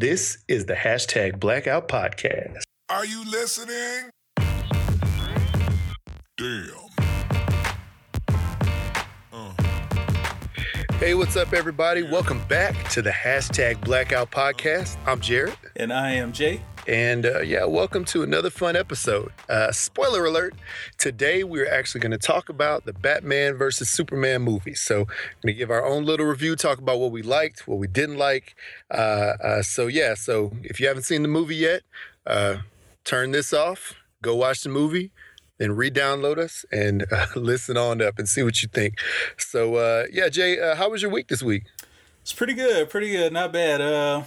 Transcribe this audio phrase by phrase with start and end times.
[0.00, 2.62] This is the hashtag Blackout Podcast.
[2.88, 4.10] Are you listening?
[6.36, 6.70] Damn.
[11.00, 12.04] Hey, what's up, everybody?
[12.04, 14.96] Welcome back to the hashtag Blackout Podcast.
[15.04, 15.56] I'm Jared.
[15.74, 16.62] And I am Jay.
[16.88, 19.30] And uh, yeah, welcome to another fun episode.
[19.46, 20.54] Uh, spoiler alert
[20.96, 24.74] today we're actually going to talk about the Batman versus Superman movie.
[24.74, 25.08] So, we're going
[25.48, 28.56] to give our own little review, talk about what we liked, what we didn't like.
[28.90, 31.82] Uh, uh so, yeah, so if you haven't seen the movie yet,
[32.26, 32.60] uh,
[33.04, 35.12] turn this off, go watch the movie
[35.58, 38.94] then re-download us and uh, listen on up and see what you think.
[39.36, 41.64] So yeah, Jay, how was your week this week?
[42.22, 44.24] It's pretty good, pretty good, not bad.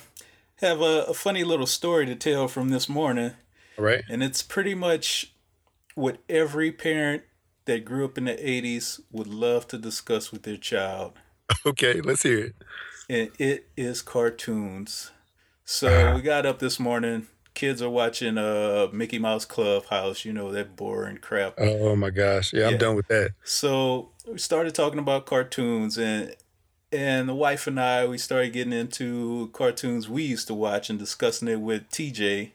[0.61, 3.33] Have a, a funny little story to tell from this morning.
[3.77, 4.03] All right.
[4.09, 5.33] And it's pretty much
[5.95, 7.23] what every parent
[7.65, 11.13] that grew up in the 80s would love to discuss with their child.
[11.65, 12.55] Okay, let's hear it.
[13.09, 15.11] And it is cartoons.
[15.65, 16.15] So uh-huh.
[16.15, 20.77] we got up this morning, kids are watching uh Mickey Mouse Clubhouse, you know, that
[20.77, 21.55] boring crap.
[21.57, 22.53] Oh my gosh.
[22.53, 23.31] Yeah, I'm done with that.
[23.43, 26.33] So we started talking about cartoons and
[26.91, 30.99] and the wife and I we started getting into cartoons we used to watch and
[30.99, 32.51] discussing it with TJ.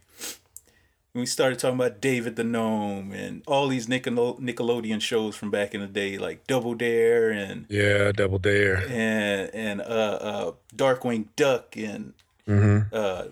[1.15, 5.51] And we started talking about David the Gnome and all these Nickel- Nickelodeon shows from
[5.51, 10.53] back in the day, like Double Dare and yeah, Double Dare and and uh, uh,
[10.75, 12.13] Darkwing Duck and
[12.47, 12.95] mm-hmm.
[12.95, 13.25] uh,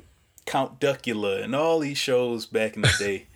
[0.46, 3.26] Count Duckula and all these shows back in the day.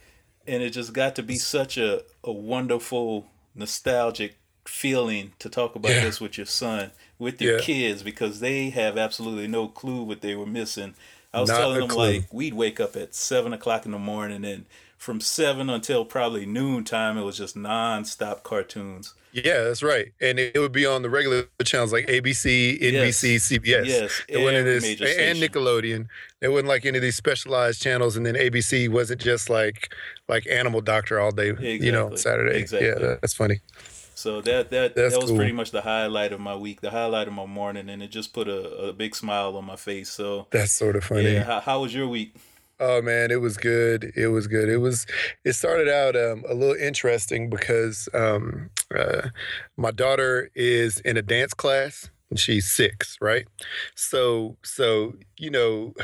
[0.47, 5.93] and it just got to be such a, a wonderful, nostalgic feeling to talk about
[5.93, 6.05] yeah.
[6.05, 7.61] this with your son, with your yeah.
[7.61, 10.95] kids, because they have absolutely no clue what they were missing.
[11.33, 12.13] I was Not telling them, clue.
[12.13, 14.65] like, we'd wake up at seven o'clock in the morning and
[14.99, 19.15] from seven until probably noon time, it was just nonstop cartoons.
[19.31, 20.13] Yeah, that's right.
[20.21, 23.49] And it, would be on the regular channels like ABC, NBC, yes.
[23.49, 23.87] CBS.
[23.87, 26.09] Yes, it wasn't this, and Nickelodeon.
[26.41, 28.17] It wasn't like any of these specialized channels.
[28.17, 29.95] And then ABC wasn't just like
[30.29, 31.87] like Animal Doctor all day, exactly.
[31.87, 32.59] you know, Saturday.
[32.59, 32.89] Exactly.
[32.89, 33.61] Yeah, that's funny.
[34.19, 35.37] So that that That's that was cool.
[35.37, 38.33] pretty much the highlight of my week, the highlight of my morning, and it just
[38.33, 40.11] put a, a big smile on my face.
[40.11, 41.34] So that's sort of funny.
[41.34, 42.34] Yeah, how, how was your week?
[42.81, 44.12] Oh man, it was good.
[44.17, 44.69] It was good.
[44.69, 45.07] It was.
[45.45, 49.28] It started out um, a little interesting because um, uh,
[49.77, 53.47] my daughter is in a dance class and she's six, right?
[53.95, 55.95] So, so you know,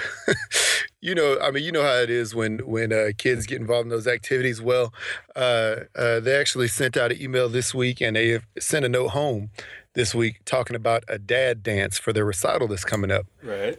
[1.04, 3.84] you know, I mean, you know how it is when when uh, kids get involved
[3.84, 4.62] in those activities.
[4.62, 4.94] Well,
[5.36, 9.08] uh, uh they actually sent out an email this week and they sent a note
[9.08, 9.50] home
[9.92, 13.26] this week talking about a dad dance for their recital that's coming up.
[13.42, 13.78] Right.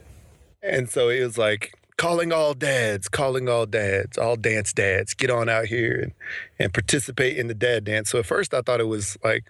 [0.62, 5.28] And so it was like calling all dads, calling all dads, all dance dads, get
[5.28, 6.12] on out here and,
[6.60, 8.10] and participate in the dad dance.
[8.10, 9.44] So at first I thought it was like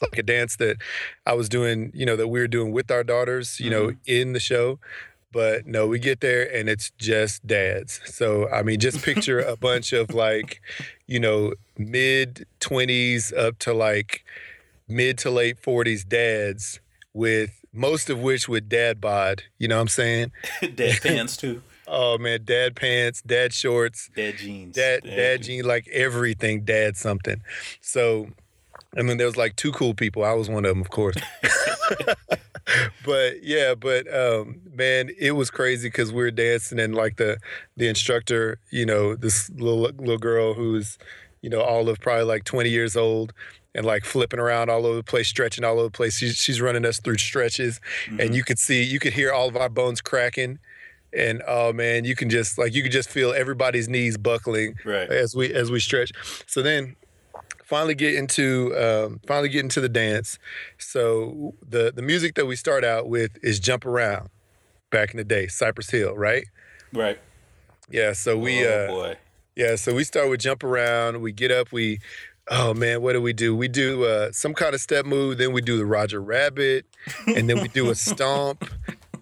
[0.00, 0.76] like a dance that
[1.26, 3.88] I was doing, you know, that we were doing with our daughters, you mm-hmm.
[3.88, 4.78] know, in the show.
[5.30, 8.00] But no, we get there and it's just dads.
[8.04, 10.60] So I mean, just picture a bunch of like,
[11.06, 14.24] you know, mid twenties up to like
[14.88, 16.80] mid to late forties dads
[17.12, 19.42] with most of which with dad bod.
[19.58, 20.32] You know what I'm saying?
[20.74, 21.62] dad pants too.
[21.86, 26.96] oh man, dad pants, dad shorts, dad jeans, dad dad, dad jeans, like everything, dad
[26.96, 27.42] something.
[27.80, 28.28] So,
[28.96, 30.24] I mean, there was like two cool people.
[30.24, 31.16] I was one of them, of course.
[33.04, 37.38] but yeah, but um, man, it was crazy because we were dancing and like the
[37.76, 40.98] the instructor, you know, this little little girl who's,
[41.42, 43.32] you know, all of probably like 20 years old
[43.74, 46.18] and like flipping around all over the place, stretching all over the place.
[46.18, 48.20] She's, she's running us through stretches, mm-hmm.
[48.20, 50.58] and you could see, you could hear all of our bones cracking,
[51.12, 55.08] and oh man, you can just like you can just feel everybody's knees buckling right.
[55.10, 56.12] as we as we stretch.
[56.46, 56.96] So then
[57.64, 60.38] finally get into um, finally get into the dance.
[60.78, 64.30] So the the music that we start out with is "Jump Around."
[64.90, 66.44] Back in the day, Cypress Hill, right?
[66.94, 67.18] Right.
[67.90, 68.14] Yeah.
[68.14, 68.66] So we.
[68.66, 69.16] Oh uh, boy.
[69.54, 69.76] Yeah.
[69.76, 71.72] So we start with "Jump Around." We get up.
[71.72, 71.98] We
[72.50, 73.54] Oh man, what do we do?
[73.54, 76.86] We do uh, some kind of step move, then we do the Roger Rabbit,
[77.26, 78.64] and then we do a stomp.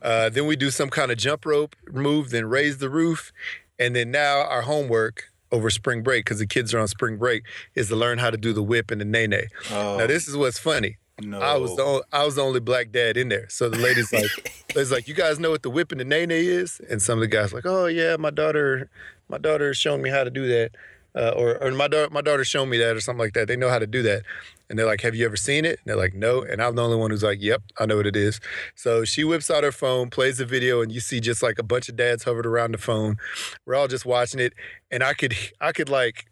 [0.00, 3.33] Uh, then we do some kind of jump rope move, then raise the roof,
[3.78, 7.45] and then now our homework over spring break because the kids are on spring break
[7.75, 9.48] is to learn how to do the whip and the nay nay.
[9.71, 10.98] Oh, now this is what's funny.
[11.21, 11.41] No.
[11.41, 14.13] I was the only, I was the only black dad in there, so the lady's
[14.13, 17.01] like, "It's like you guys know what the whip and the nay nay is," and
[17.01, 18.91] some of the guys like, "Oh yeah, my daughter,
[19.28, 20.72] my daughter is showing me how to do that."
[21.16, 23.48] Uh, or, or my daughter my daughter showed me that or something like that.
[23.48, 24.22] They know how to do that.
[24.68, 26.83] And they're like, "Have you ever seen it?" And they're like, "No." And I'm the
[26.83, 28.41] only one who's like, "Yep, I know what it is."
[28.74, 31.63] So she whips out her phone, plays the video, and you see just like a
[31.63, 33.16] bunch of dads hovered around the phone.
[33.65, 34.53] We're all just watching it,
[34.91, 36.27] and I could I could like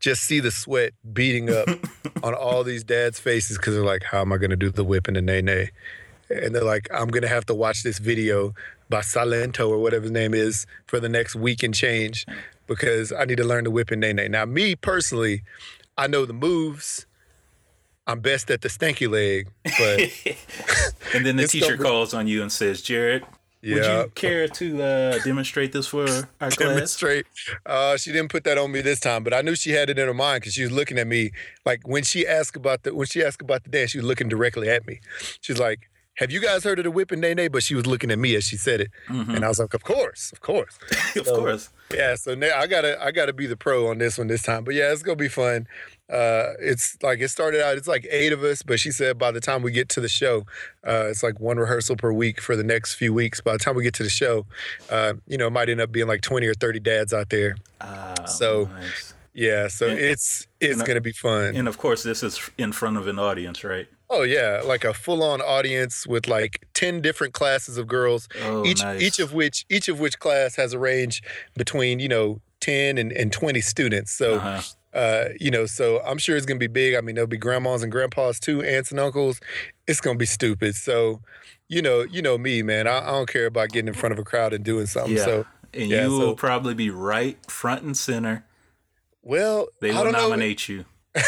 [0.00, 1.68] just see the sweat beating up
[2.22, 4.84] on all these dads' faces because they're like, "How am I going to do the
[4.84, 5.70] whip and the nay nay?
[6.28, 8.52] and they're like, I'm gonna have to watch this video
[8.88, 12.26] by Silento or whatever his name is for the next week and change
[12.66, 14.30] because I need to learn the whipping nene.
[14.30, 15.42] Now, me personally,
[15.96, 17.06] I know the moves.
[18.08, 20.36] I'm best at the stanky leg, but
[21.14, 23.24] And then the teacher calls on you and says, Jared,
[23.62, 26.56] would you care to uh, demonstrate this for our class?
[26.56, 27.26] demonstrate.
[27.64, 29.98] Uh, she didn't put that on me this time, but I knew she had it
[29.98, 31.32] in her mind because she was looking at me.
[31.64, 34.28] Like when she asked about the when she asked about the dance, she was looking
[34.28, 35.00] directly at me.
[35.40, 38.18] She's like, "Have you guys heard of the whipping nene?" But she was looking at
[38.18, 40.78] me as she said it, and I was like, "Of course, of course."
[41.16, 41.70] of So, course.
[41.94, 44.64] Yeah, so now I gotta I gotta be the pro on this one this time.
[44.64, 45.66] But yeah, it's gonna be fun.
[46.12, 47.76] Uh, it's like it started out.
[47.76, 50.08] It's like eight of us, but she said by the time we get to the
[50.08, 50.44] show,
[50.86, 53.40] uh, it's like one rehearsal per week for the next few weeks.
[53.40, 54.46] By the time we get to the show,
[54.90, 57.56] uh, you know, it might end up being like twenty or thirty dads out there.
[57.80, 59.14] Ah, So- nice.
[59.36, 61.54] Yeah, so And- it's it's gonna be fun.
[61.54, 63.86] And of course, this is in front of an audience, right?
[64.08, 68.28] oh yeah, like a full on audience with like ten different classes of girls.
[68.44, 69.02] Oh, each nice.
[69.02, 71.22] each of which each of which class has a range
[71.54, 74.12] between you know ten and, and twenty students.
[74.12, 74.36] So.
[74.36, 74.62] Uh-huh.
[74.94, 76.94] Uh, you know, so I'm sure it's gonna be big.
[76.94, 79.40] I mean, there'll be grandmas and grandpas too, aunts and uncles.
[79.86, 80.74] It's gonna be stupid.
[80.74, 81.20] So,
[81.68, 82.86] you know, you know me, man.
[82.88, 85.14] I, I don't care about getting in front of a crowd and doing something.
[85.18, 85.24] Yeah.
[85.26, 88.46] So, and yeah, you so- will probably be right front and center.
[89.26, 90.28] Well, They I will don't know.
[90.28, 90.84] nominate you.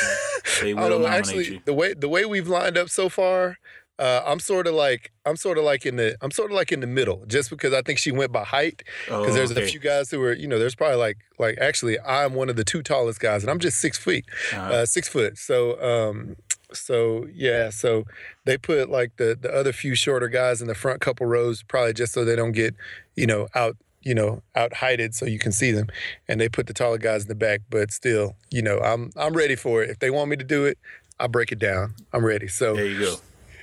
[0.62, 1.60] They will nominate Actually, you.
[1.66, 3.58] the way the way we've lined up so far,
[3.98, 6.72] uh, I'm sort of like I'm sort of like in the I'm sort of like
[6.72, 8.82] in the middle, just because I think she went by height.
[9.06, 9.62] Because Oh, there's okay.
[9.64, 12.56] a few guys who are, you know, there's probably like like actually I'm one of
[12.56, 14.72] the two tallest guys, and I'm just six feet, Uh-huh.
[14.72, 15.38] uh, six foot.
[15.38, 16.36] So um,
[16.72, 18.04] so yeah, so
[18.44, 21.92] they put like the the other few shorter guys in the front couple rows, probably
[21.92, 22.74] just so they don't get,
[23.16, 25.88] you know, out you know out heighted so you can see them,
[26.28, 27.60] and they put the taller guys in the back.
[27.70, 29.90] But still, you know, I'm I'm ready for it.
[29.90, 30.78] If they want me to do it,
[31.20, 31.94] I'll break it down.
[32.12, 32.48] I'm ready.
[32.48, 33.16] So There you go.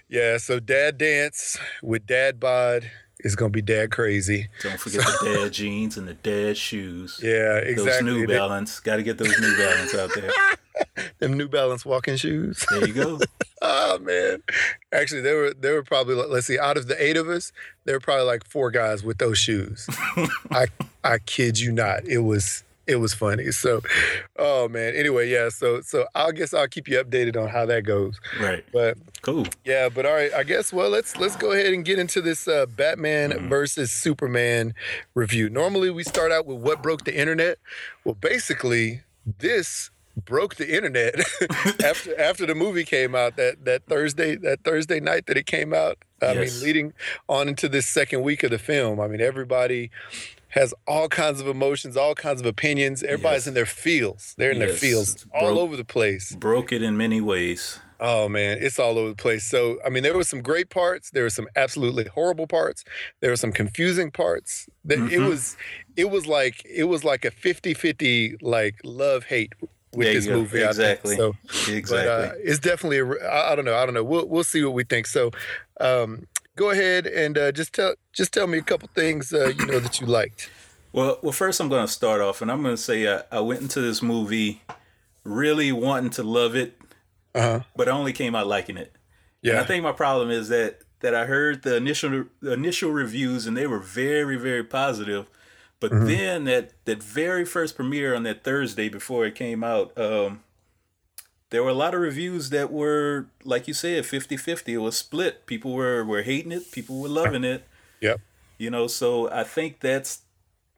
[0.09, 2.89] yeah, so dad dance with dad bod
[3.25, 4.47] is gonna be dad crazy.
[4.61, 7.19] Don't forget the dad jeans and the dad shoes.
[7.21, 8.11] Yeah, exactly.
[8.11, 8.19] Those.
[8.19, 8.79] New Balance.
[8.79, 10.31] Got to get those New Balance out there.
[11.19, 12.63] them New Balance walking shoes.
[12.69, 13.19] There you go.
[13.63, 14.43] oh man,
[14.93, 17.51] actually, there were there were probably let's see, out of the eight of us,
[17.85, 19.87] there were probably like four guys with those shoes.
[20.51, 20.67] I
[21.03, 23.51] I kid you not, it was it was funny.
[23.51, 23.81] So,
[24.37, 24.95] oh man.
[24.95, 25.49] Anyway, yeah.
[25.49, 28.19] So so I guess I'll keep you updated on how that goes.
[28.39, 28.63] Right.
[28.71, 29.47] But Cool.
[29.63, 32.47] Yeah, but all right, I guess well let's let's go ahead and get into this
[32.47, 33.49] uh, Batman Mm-hmm.
[33.49, 34.75] versus Superman
[35.15, 35.49] review.
[35.49, 37.57] Normally we start out with what broke the internet.
[38.03, 39.01] Well, basically
[39.39, 39.89] this
[40.25, 41.15] broke the internet
[41.83, 45.73] after after the movie came out that that Thursday that Thursday night that it came
[45.73, 45.97] out.
[46.21, 46.55] I Yes.
[46.55, 46.93] mean, leading
[47.27, 48.99] on into this second week of the film.
[49.01, 49.89] I mean, everybody
[50.55, 53.03] has all kinds of emotions, all kinds of opinions.
[53.03, 53.47] Everybody's Yes.
[53.47, 54.33] in their fields.
[54.37, 54.79] They're in their Yes.
[54.79, 56.31] fields all Broke- over the place.
[56.35, 57.79] Broke it in many ways.
[57.99, 59.45] Oh man, it's all over the place.
[59.45, 61.11] So, I mean, there were some great parts.
[61.11, 62.83] There were some absolutely horrible parts.
[63.21, 64.67] There were some confusing parts.
[64.83, 65.29] That It Mhm.
[65.29, 65.55] was,
[65.95, 69.53] it was like, it was like a 50-50 like love hate
[69.93, 70.61] with There this movie.
[70.61, 71.15] Exactly.
[71.15, 71.35] So,
[71.69, 71.97] Exactly.
[71.97, 72.99] but uh, it's definitely.
[72.99, 73.75] A, I, I don't know.
[73.75, 74.03] I don't know.
[74.03, 75.07] We'll we'll see what we think.
[75.07, 75.31] So,
[75.79, 79.65] um, go ahead and uh, just tell just tell me a couple things uh, you
[79.65, 80.51] know that you liked.
[80.93, 83.39] Well, well, first I'm going to start off, and I'm going to say I, I
[83.41, 84.61] went into this movie
[85.23, 86.77] really wanting to love it,
[87.33, 87.59] Uh huh.
[87.75, 88.95] but I only came out liking it.
[89.43, 89.61] And Yeah.
[89.61, 93.57] I think my problem is that that I heard the initial the initial reviews, and
[93.57, 95.27] they were very very positive.
[95.81, 96.07] But Mm-hmm.
[96.07, 100.43] then that that very first premiere on that Thursday before it came out, um,
[101.51, 104.67] there were a lot of reviews that were like you said 50-50.
[104.69, 105.45] It was split.
[105.45, 106.71] People were were hating it.
[106.71, 107.67] People were loving it.
[108.01, 108.19] Yep.
[108.57, 110.21] You know, so I think that's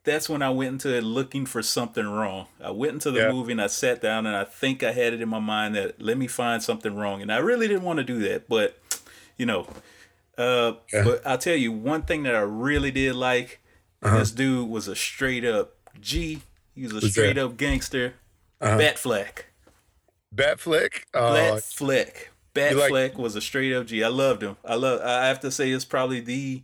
[0.03, 2.47] that's when I went into it looking for something wrong.
[2.63, 3.31] I went into the Yeah.
[3.31, 6.01] movie and I sat down and I think I had it in my mind that
[6.01, 7.21] let me find something wrong.
[7.21, 8.79] And I really didn't want to do that, but
[9.38, 9.67] you know,
[10.38, 11.03] uh, Yeah.
[11.03, 13.59] but I'll tell you one thing that I really did like.
[14.01, 16.41] This dude was a straight up G.
[16.75, 17.01] He was a Uh-huh.
[17.01, 17.45] Who's straight that?
[17.45, 18.13] up gangster.
[18.62, 18.77] Uh-huh.
[18.77, 19.41] Batfleck.
[20.36, 21.03] Batfleck.
[21.13, 22.27] Uh, Batfleck.
[22.53, 24.03] Batfleck like- was a straight up G.
[24.03, 24.57] I loved him.
[24.65, 25.01] I love.
[25.01, 26.63] I have to say, it's probably the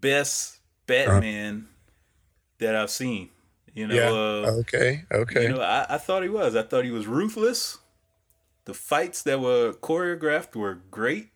[0.00, 1.68] best Batman
[2.58, 3.30] that I've seen.
[3.74, 4.08] You know, yeah.
[4.08, 5.04] uh, okay.
[5.12, 5.42] Okay.
[5.42, 6.56] you know, I, I thought he was.
[6.56, 7.78] I thought he was ruthless.
[8.64, 11.28] The fights that were choreographed were great.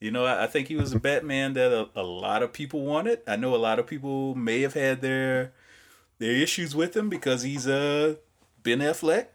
[0.00, 2.84] You know, I, I think he was a Batman that a, a lot of people
[2.84, 3.20] wanted.
[3.26, 5.52] I know a lot of people may have had their
[6.18, 8.16] their issues with him because he's uh
[8.62, 9.26] Ben Affleck.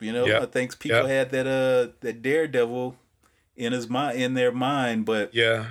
[0.00, 0.42] You know, Yeah.
[0.42, 1.08] I think people Yeah.
[1.08, 2.96] had that uh that Daredevil
[3.56, 5.66] in his mind in their mind, but yeah.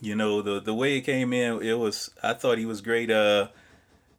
[0.00, 3.10] you know the the way it came in, it was I thought he was great.
[3.10, 3.48] Uh,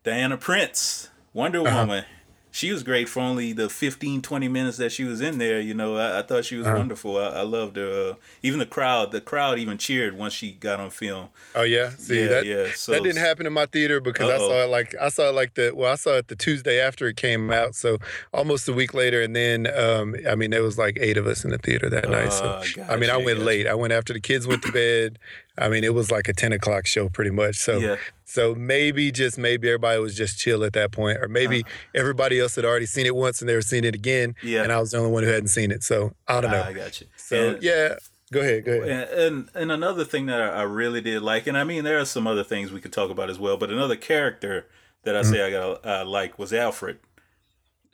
[0.04, 1.78] Diana Prince, Wonder Uh-huh.
[1.80, 2.06] Woman.
[2.54, 5.60] She was great for only the 15, 20 minutes that she was in there.
[5.60, 6.78] You know, I, I thought she was uh-huh.
[6.78, 7.18] wonderful.
[7.18, 8.12] I, I loved her.
[8.12, 11.30] Uh, even the crowd, the crowd even cheered once she got on film.
[11.56, 12.68] Oh yeah, see yeah, that yeah.
[12.76, 14.36] So, that didn't happen in my theater because uh-oh.
[14.36, 16.80] I saw it like I saw it like the well I saw it the Tuesday
[16.80, 17.98] after it came out, so
[18.32, 21.44] almost a week later, and then um, I mean there was like eight of us
[21.44, 22.34] in the theater that uh, night.
[22.34, 23.46] So gotcha, I mean I went gotcha.
[23.46, 23.66] late.
[23.66, 25.18] I went after the kids went to bed.
[25.58, 27.58] I mean, it was like a 10 o'clock show pretty much.
[27.58, 27.98] So, yeah.
[28.34, 31.72] So maybe just maybe everybody was just chill at that point, or maybe uh-huh.
[31.94, 34.34] everybody else had already seen it once and they were seeing it again.
[34.42, 34.64] Yeah.
[34.64, 35.84] And I was the only one who hadn't seen it.
[35.84, 36.64] So I don't know.
[36.64, 37.06] I got you.
[37.16, 37.98] So and, yeah.
[38.32, 38.66] Go ahead.
[38.66, 38.90] Go ahead.
[38.90, 42.06] And, and, and another thing that I really did like, and I mean there are
[42.06, 44.66] some other things we could talk about as well, but another character
[45.04, 45.32] that I mm-hmm.
[45.32, 46.98] say I got uh, like was Alfred.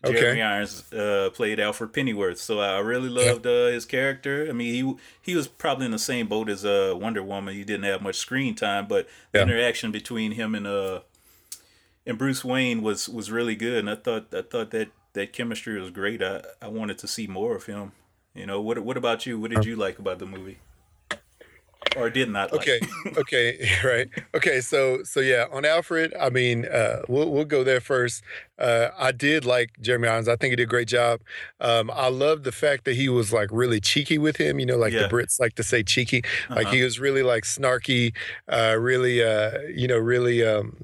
[0.04, 0.20] Okay.
[0.20, 4.48] Jeremy Irons uh, played Alfred Pennyworth, so I really loved uh, his character.
[4.50, 7.54] I mean, he he was probably in the same boat as uh, Wonder Woman.
[7.54, 11.02] He didn't have much screen time, but the interaction between him and uh
[12.06, 15.80] and Bruce Wayne was was really good, and I thought I thought that that chemistry
[15.80, 16.24] was great.
[16.24, 17.92] I I wanted to see more of him.
[18.34, 19.40] You know, what what about you?
[19.40, 20.60] What did you like about the movie?
[21.96, 22.62] Or did not like.
[22.62, 22.80] okay
[23.18, 27.80] okay right okay so so yeah on alfred i mean uh, we'll, we'll go there
[27.80, 28.24] first
[28.60, 31.20] uh, i did like jeremy irons i think he did a great job
[31.62, 34.78] um, i love the fact that he was like really cheeky with him you know
[34.78, 35.04] like yeah.
[35.04, 36.76] the brits like to say cheeky like uh-huh.
[36.76, 38.14] he was really like snarky
[38.50, 40.76] uh, really uh, you know really um,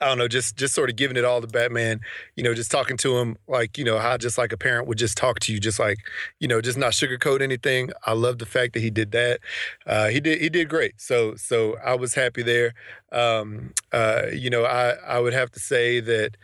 [0.00, 2.00] I don't know, just just sort of giving it all to Batman,
[2.36, 4.98] you know, just talking to him like, you know, how just like a parent would
[4.98, 5.98] just talk to you, just like,
[6.40, 7.90] you know, just not sugarcoat anything.
[8.04, 9.40] I love the fact that he did that.
[9.86, 11.00] Uh, he did he did great.
[11.00, 12.74] So so I was happy there.
[13.12, 16.36] Um, uh, you know, I I would have to say that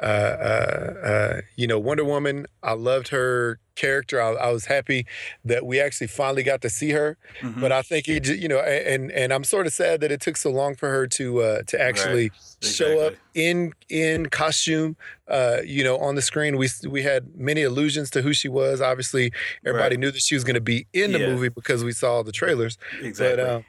[0.00, 2.46] uh, uh, uh, you know, Wonder Woman.
[2.62, 4.20] I loved her character.
[4.20, 5.06] I, I, was happy
[5.44, 7.16] that we actually finally got to see her.
[7.40, 7.60] Mm-hmm.
[7.60, 10.36] But I think it, you know, and and I'm sort of sad that it took
[10.36, 12.32] so long for her to uh, to actually right.
[12.60, 14.96] show up in in costume.
[15.28, 18.80] Uh, you know, on the screen, we we had many allusions to who she was.
[18.80, 19.32] Obviously,
[19.64, 20.00] everybody right.
[20.00, 21.28] knew that she was going to be in the yeah.
[21.28, 22.78] movie because we saw the trailers.
[23.00, 23.44] Exactly.
[23.44, 23.64] But,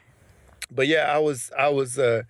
[0.72, 2.22] but yeah, I was I was uh,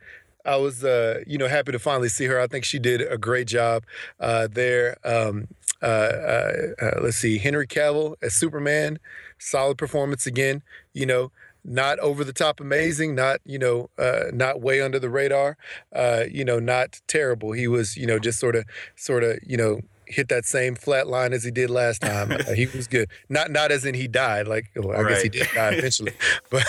[0.44, 2.40] I was, uh, you know, happy to finally see her.
[2.40, 3.84] I think she did a great job
[4.18, 4.96] uh, there.
[5.04, 5.48] Um,
[5.82, 8.98] uh, uh, uh let's see, Henry Cavill as Superman,
[9.38, 10.62] solid performance again.
[10.92, 11.32] You know,
[11.64, 15.56] not over the top amazing, not you know, uh, not way under the radar.
[16.30, 17.52] you know, not terrible.
[17.52, 18.64] He was, you know, just sort of,
[18.96, 22.30] sort of, you know, hit that same flat line as he did last time.
[22.50, 23.08] He was good.
[23.28, 24.48] Not not as in he died.
[24.48, 25.08] Like well, I right.
[25.10, 26.12] guess he did die eventually.
[26.50, 26.64] but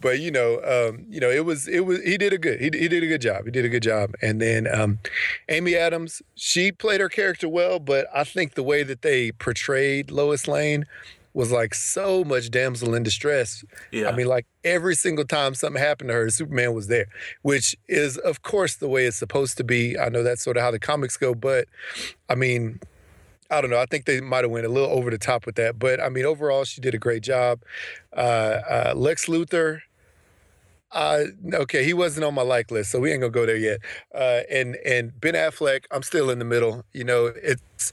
[0.00, 2.66] but you know um, you know it was it was he did a good he,
[2.66, 3.44] he did a good job.
[3.44, 4.14] He did a good job.
[4.22, 4.98] And then um,
[5.48, 10.10] Amy Adams she played her character well, but I think the way that they portrayed
[10.10, 10.86] Lois Lane
[11.36, 13.62] was like so much damsel in distress.
[13.92, 14.08] Yeah.
[14.08, 17.08] I mean, like every single time something happened to her, Superman was there,
[17.42, 19.98] which is, of course, the way it's supposed to be.
[19.98, 21.68] I know that's sort of how the comics go, but
[22.30, 22.80] I mean,
[23.50, 23.78] I don't know.
[23.78, 26.08] I think they might have went a little over the top with that, but I
[26.08, 27.60] mean, overall, she did a great job.
[28.16, 29.82] Uh, uh, Lex Luthor.
[30.90, 33.80] Uh, okay, he wasn't on my like list, so we ain't gonna go there yet.
[34.14, 36.82] Uh, and and Ben Affleck, I'm still in the middle.
[36.94, 37.92] You know, it's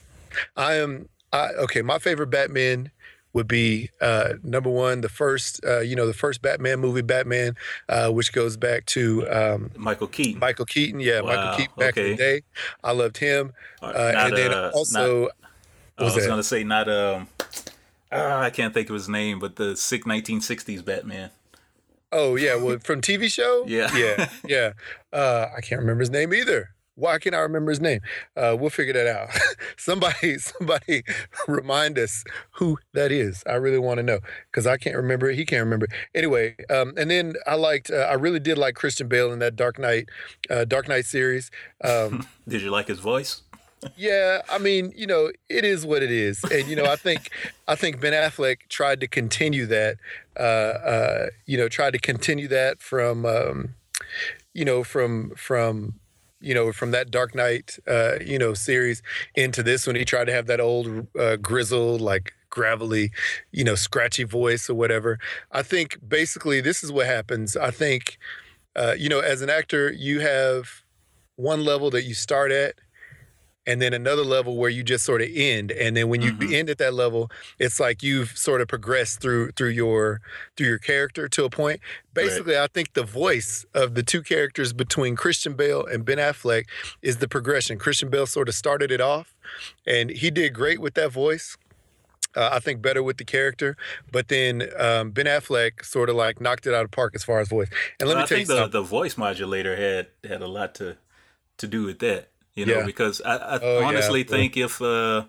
[0.56, 1.82] I am I, okay.
[1.82, 2.90] My favorite Batman
[3.34, 7.56] would be uh, number one, the first, uh, you know, the first Batman movie, Batman,
[7.90, 10.40] uh, which goes back to um, Michael Keaton.
[10.40, 11.36] Michael Keaton, yeah, wow.
[11.36, 12.12] Michael Keaton back okay.
[12.12, 12.42] in the day.
[12.84, 15.32] I loved him, uh, and then uh, also, not,
[15.98, 17.28] I was going to say not um,
[18.12, 21.32] uh, I can't think of his name, but the sick 1960s Batman.
[22.12, 23.66] Oh yeah, well from TV show.
[23.68, 24.74] yeah, yeah, yeah.
[25.12, 26.70] I can't remember his name either.
[26.96, 28.02] Why can't I remember his name?
[28.38, 29.30] Uh, we'll figure that out.
[29.78, 31.04] somebody, somebody,
[31.48, 33.44] remind us who that is.
[33.48, 34.20] I really want to know
[34.52, 35.36] because I can't remember it.
[35.36, 35.86] He can't remember.
[35.86, 35.92] It.
[36.14, 37.90] Anyway, um, and then I liked.
[37.90, 40.10] Uh, I really did like Christian Bale in that Dark Knight,
[40.50, 41.50] uh, Dark Knight series.
[41.84, 43.42] Um, did you like his voice?
[43.98, 47.32] yeah, I mean, you know, it is what it is, and you know, I think,
[47.68, 49.98] I think Ben Affleck tried to continue that.
[50.40, 53.26] Uh, uh, you know, tried to continue that from.
[53.26, 53.76] Um,
[54.54, 55.96] you know, from from
[56.44, 59.02] you know, from that Dark Knight, uh, you know, series
[59.36, 63.12] into this when he tried to have that old uh, grizzled, like gravelly,
[63.52, 65.18] you know, scratchy voice or whatever.
[65.52, 67.56] I think basically this is what happens.
[67.56, 68.18] I think,
[68.76, 70.84] uh, you know, as an actor, you have
[71.36, 72.76] one level that you start at
[73.66, 76.54] and then another level where you just sort of end and then when you mm-hmm.
[76.54, 77.30] end at that level
[77.60, 80.22] it's like you've sort of progressed through through your
[80.56, 81.80] through your character to a point
[82.14, 82.64] basically right.
[82.64, 86.66] i think the voice of the two characters between christian bale and ben affleck
[87.02, 89.36] is the progression christian bale sort of started it off
[89.88, 91.58] and he did great with that voice
[92.36, 93.78] uh, I think better with the character,
[94.12, 97.40] but then um, Ben Affleck sort of like knocked it out of park as far
[97.40, 97.70] as voice.
[98.00, 100.48] And let well, me I tell think you the, the voice modulator had had a
[100.48, 100.98] lot to
[101.58, 102.30] to do with that.
[102.56, 102.86] You know, Yeah.
[102.86, 104.28] because I, I Oh, honestly yeah.
[104.30, 105.26] think if uh,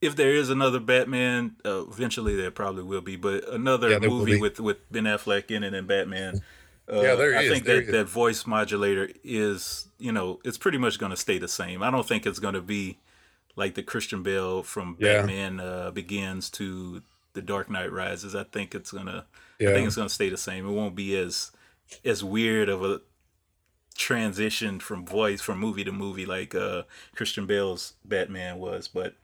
[0.00, 4.40] if there is another Batman, uh, eventually there probably will be, but another Yeah, movie
[4.40, 6.42] with with Ben Affleck in it and Batman.
[6.90, 7.92] Uh, Yeah, there I is, think there that is.
[7.92, 11.82] that voice modulator is, you know, it's pretty much going to stay the same.
[11.82, 12.98] I don't think it's going to be
[13.56, 15.22] like the Christian Bale from Yeah.
[15.26, 18.34] Batman uh, Begins to The Dark Knight Rises.
[18.34, 19.24] I think it's gonna,
[19.60, 20.66] I think it's gonna stay the same.
[20.66, 21.52] It won't be as
[22.04, 23.00] as weird of a
[23.96, 26.82] transition from voice from movie to movie like uh
[27.14, 29.14] Christian Bale's Batman was, but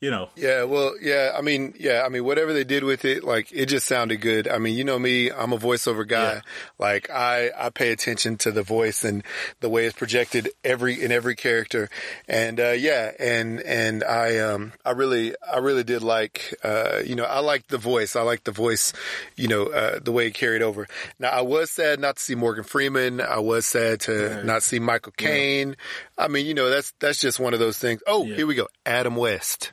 [0.00, 3.24] you know, Yeah, well, yeah, I mean, yeah, I mean, whatever they did with it,
[3.24, 4.46] like, it just sounded good.
[4.46, 6.34] I mean, you know me, I'm a voiceover guy.
[6.34, 6.40] Yeah.
[6.78, 9.24] Like, I, I pay attention to the voice and
[9.60, 11.88] the way it's projected every, in every character.
[12.28, 17.14] And, uh, yeah, and, and I, um, I really, I really did like, uh, you
[17.14, 18.16] know, I liked the voice.
[18.16, 18.92] I liked the voice,
[19.36, 20.86] you know, uh, the way it carried over.
[21.18, 23.20] Now, I was sad not to see Morgan Freeman.
[23.22, 24.44] I was sad to Right.
[24.44, 25.76] not see Michael Caine.
[26.18, 28.02] I mean, you know, that's, that's just one of those things.
[28.06, 28.36] Oh, Yeah.
[28.36, 28.68] here we go.
[28.84, 29.72] Adam West.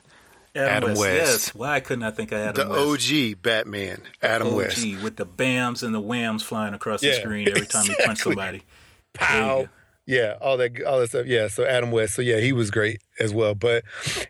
[0.54, 1.00] Adam, Adam West.
[1.00, 1.16] West.
[1.46, 3.08] Yes, why couldn't I think of Adam The West?
[3.08, 4.84] The OG Batman, Adam OG West.
[5.02, 8.62] with the bams and the whams flying across the screen every time he punched somebody.
[9.14, 9.68] Pow.
[10.06, 11.24] Yeah, all that, all that stuff.
[11.24, 12.14] Yeah, so Adam West.
[12.14, 13.54] So yeah, he was great as well.
[13.54, 13.84] But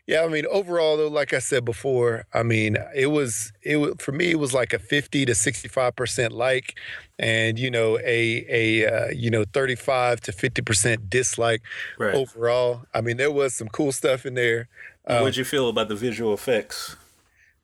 [0.07, 3.95] yeah, I mean, overall though, like I said before, I mean, it was it was
[3.99, 4.31] for me.
[4.31, 6.79] It was like a fifty to sixty five percent like,
[7.19, 11.61] and you know, a a uh, you know thirty five to fifty percent dislike
[11.99, 12.15] Right.
[12.15, 12.83] overall.
[12.95, 14.69] I mean, there was some cool stuff in there.
[15.07, 16.97] Um, What'd you feel about the visual effects?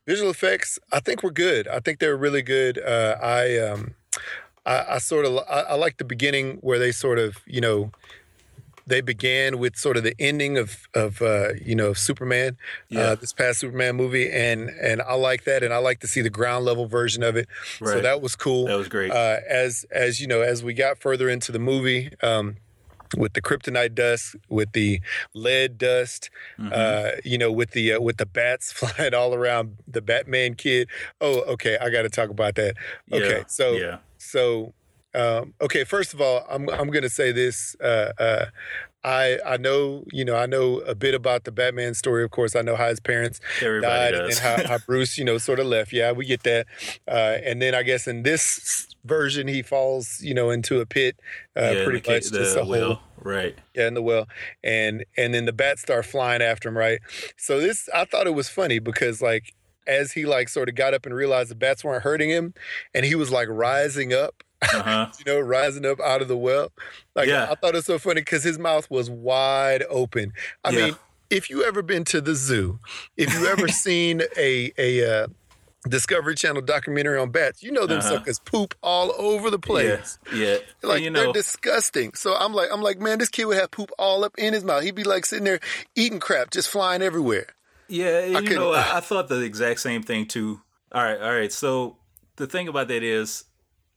[0.07, 3.95] visual effects i think were good i think they were really good uh, i um
[4.67, 7.93] i, I sort of I, I like the beginning where they sort of you know
[8.87, 12.57] they began with sort of the ending of of uh, you know Superman,
[12.89, 13.01] Yeah.
[13.01, 16.23] uh, this past Superman movie, and and I like that, and I like to see
[16.23, 17.47] the ground level version of it.
[17.79, 18.67] So that was cool.
[18.67, 19.13] That was great.
[19.13, 22.57] Uh, as as you know, as we got further into the movie, um,
[23.17, 25.01] with the kryptonite dust, with the
[25.35, 26.73] lead dust, Mm-hmm.
[26.73, 30.89] uh, you know, with the uh, with the bats flying all around the Batman kid.
[31.21, 32.75] Oh, okay, I got to talk about that.
[33.13, 33.99] Okay, Yeah, so yeah.
[34.19, 34.73] so
[35.15, 37.75] um, okay, first of all, I'm I'm gonna say this.
[37.81, 38.47] Uh, uh,
[39.03, 42.25] I I know you know I know a bit about the Batman story.
[42.25, 44.39] Of course, I know how his parents Everybody died does.
[44.39, 45.93] and how, how Bruce you know sort of left.
[45.93, 46.67] Yeah, we get that.
[47.09, 51.17] Uh, and then I guess in this version, he falls you know into a pit.
[51.57, 52.71] Uh, yeah, pretty the, much just the a hole.
[52.71, 53.57] well, right.
[53.75, 54.27] Yeah, in the well,
[54.63, 57.01] and and then the bats start flying after him, right?
[57.37, 59.55] So this, I thought it was funny because like
[59.87, 62.55] as he like sort of got up and realized the bats weren't hurting him,
[62.95, 65.07] and he was like rising up, Uh huh.
[65.19, 66.71] you know, rising up out of the well.
[67.15, 67.49] Like Yeah.
[67.51, 70.33] I thought it was so funny because his mouth was wide open.
[70.65, 70.85] I Yeah.
[70.87, 70.97] mean,
[71.31, 72.79] if you ever been to the zoo,
[73.17, 75.27] if you ever seen a a uh,
[75.89, 78.09] Discovery Channel documentary on bats, you know them Uh-huh.
[78.17, 80.19] suckers poop all over the place.
[80.31, 80.57] Yeah, yeah.
[80.83, 82.13] Like you they're know, disgusting.
[82.15, 84.63] So I'm like, I'm like, man, this kid would have poop all up in his
[84.63, 84.83] mouth.
[84.83, 85.61] He'd be like sitting there
[85.95, 87.47] eating crap, just flying everywhere.
[87.89, 90.61] Yeah, you couldn't- know, I, I thought the exact same thing too.
[90.93, 91.51] All right, all right.
[91.53, 91.97] So
[92.37, 93.45] the thing about that is,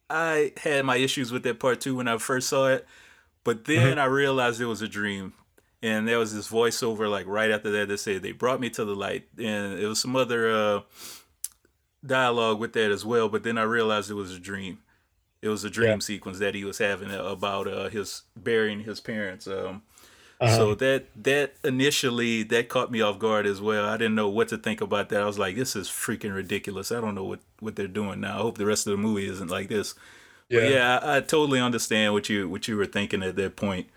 [0.10, 2.86] I had my issues with that part too when I first saw it,
[3.44, 3.90] but Mm-hmm.
[3.90, 5.34] then I realized it was a dream,
[5.82, 8.86] and there was this voiceover like right after that that said they brought me to
[8.86, 10.80] the light, and it was some other uh,
[12.06, 13.30] dialogue with that as well.
[13.30, 14.80] But then I realized it was a dream.
[15.42, 16.00] It was a dream Yeah.
[16.00, 19.48] sequence that he was having about uh, his burying his parents.
[19.48, 19.84] Um,
[20.44, 20.56] Uh-huh.
[20.58, 23.86] so that that initially that caught me off guard as well.
[23.86, 25.22] I didn't know what to think about that.
[25.22, 26.92] I was like, this is freaking ridiculous.
[26.92, 28.40] I don't know what what they're doing now.
[28.40, 29.96] I hope the rest of the movie isn't like this.
[30.50, 33.88] But yeah, I, I totally understand what you what you were thinking at that point.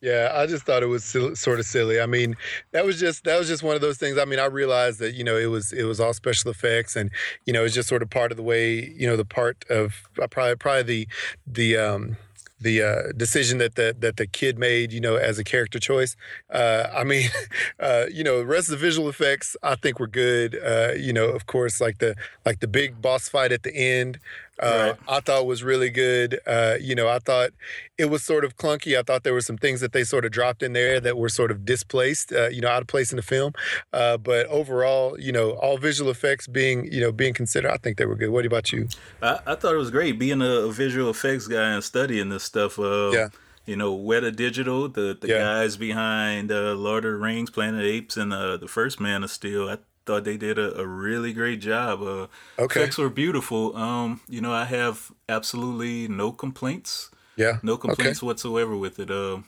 [0.00, 2.00] Yeah, I just thought it was sort of silly.
[2.00, 2.34] I mean,
[2.72, 4.16] that was just that was just one of those things.
[4.16, 7.10] I mean, I realized that you know it was it was all special effects, and
[7.44, 10.08] you know it's just sort of part of the way you know the part of
[10.20, 11.08] uh, probably probably the
[11.46, 12.16] the um,
[12.60, 16.16] the uh, decision that the that the kid made, you know, as a character choice.
[16.50, 17.28] Uh, I mean,
[17.80, 20.58] uh, you know, the rest of the visual effects I think were good.
[20.62, 24.18] Uh, you know, of course, like the like the big boss fight at the end.
[24.62, 25.16] Uh, Right.
[25.16, 26.38] I thought was really good.
[26.46, 27.50] Uh, you know, I thought
[27.98, 28.98] it was sort of clunky.
[28.98, 31.28] I thought there were some things that they sort of dropped in there that were
[31.28, 33.52] sort of displaced, uh, you know, out of place in the film.
[33.92, 37.96] Uh, but overall, you know, all visual effects being, you know, being considered, I think
[37.98, 38.30] they were good.
[38.30, 38.88] What about you?
[39.22, 42.44] I, I thought it was great being a, a visual effects guy and studying this
[42.44, 42.78] stuff.
[42.78, 43.28] Uh, Yeah.
[43.66, 45.38] You know, Weta Digital, the the Yeah.
[45.38, 48.98] guys behind uh, Lord of the Rings, Planet of the Apes, and uh, the first
[49.00, 49.68] Man of Steel.
[49.68, 49.78] I
[50.10, 52.02] thought they did a, a really great job.
[52.02, 52.26] Uh,
[52.58, 52.82] Okay.
[52.82, 53.76] Effects were beautiful.
[53.76, 57.58] Um, you know, I have absolutely no complaints, Yeah.
[57.62, 57.80] no Okay.
[57.80, 59.10] complaints whatsoever with it.
[59.10, 59.44] Um,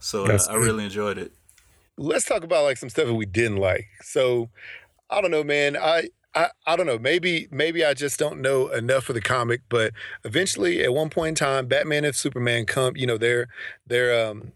[0.00, 1.32] so I, I really enjoyed it.
[1.96, 3.86] let's talk about like some stuff that we didn't like.
[4.02, 4.50] So
[5.08, 5.76] I don't know, man.
[5.76, 6.98] I I, I don't know.
[6.98, 9.92] Maybe maybe I just don't know enough of the comic, but
[10.24, 13.48] eventually at one point in time, Batman and Superman come, you know, they're
[13.86, 14.52] they're um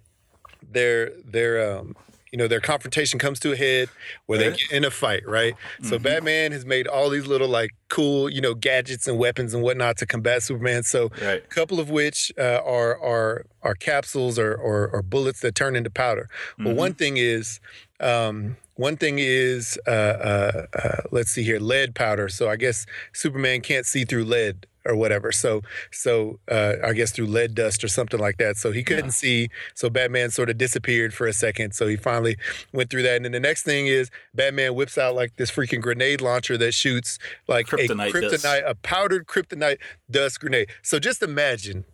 [0.62, 1.96] their their um
[2.32, 3.88] you know their confrontation comes to a head
[4.26, 4.52] where Right.
[4.52, 5.54] they get in a fight, right?
[5.82, 9.62] So Batman has made all these little like cool you know gadgets and weapons and
[9.62, 10.82] whatnot to combat Superman.
[10.84, 11.42] So Right.
[11.44, 15.74] a couple of which uh, are are are capsules or, or or bullets that turn
[15.76, 16.28] into powder.
[16.58, 17.60] Well, one thing is.
[18.00, 22.30] Um, one thing is, uh, uh, uh, let's see here, lead powder.
[22.30, 25.32] So I guess Superman can't see through lead or whatever.
[25.32, 25.60] So,
[25.92, 28.56] so uh, I guess through lead dust or something like that.
[28.56, 29.50] So he couldn't see.
[29.74, 31.74] So Batman sort of disappeared for a second.
[31.74, 32.38] So he finally
[32.72, 33.16] went through that.
[33.16, 36.72] And then the next thing is Batman whips out like this freaking grenade launcher that
[36.72, 38.64] shoots like Kryptonite a kryptonite, dust.
[38.66, 39.76] a powdered kryptonite
[40.10, 40.68] dust grenade.
[40.82, 41.84] So just imagine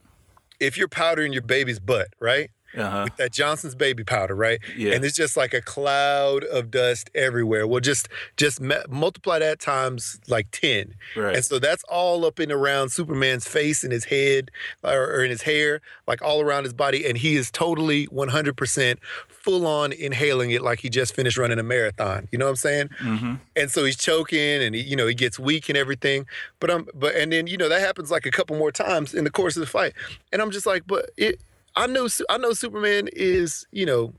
[0.60, 2.50] if you're powdering your baby's butt, right?
[2.76, 3.06] Uh huh.
[3.16, 4.60] that Johnson's baby powder, right?
[4.76, 4.92] Yeah.
[4.94, 7.66] And it's just like a cloud of dust everywhere.
[7.66, 11.36] Well, just just multiply that times like ten, Right.
[11.36, 14.50] and so that's all up and around Superman's face and his head,
[14.82, 18.28] or, or in his hair, like all around his body, and he is totally one
[18.28, 22.26] hundred percent full on inhaling it like he just finished running a marathon.
[22.32, 22.88] You know what I'm saying?
[23.00, 23.34] Mm-hmm.
[23.54, 26.26] and so he's choking and he, you know he gets weak and everything
[26.58, 29.22] but I'm but and then you know that happens like a couple more times in
[29.22, 29.92] the course of the fight
[30.32, 31.40] and i'm just like but it
[31.76, 34.12] i know i know superman is you know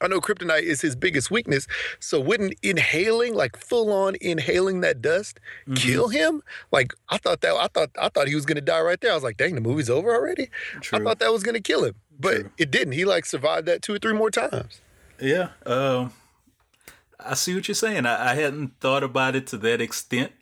[0.00, 1.66] I know kryptonite is his biggest weakness.
[2.00, 5.40] So wouldn't inhaling, like full on inhaling that dust,
[5.74, 6.42] kill him?
[6.70, 9.12] Like I thought that I thought I thought he was gonna die right there.
[9.12, 10.50] I was like, dang, the movie's over already.
[10.92, 11.94] I thought that was gonna kill him.
[12.18, 12.50] But True.
[12.58, 12.92] it didn't.
[12.92, 14.80] He like survived that two or three more times.
[15.20, 15.50] Yeah.
[15.64, 16.12] Um,
[17.18, 18.04] I see what you're saying.
[18.04, 20.32] I, I hadn't thought about it to that extent,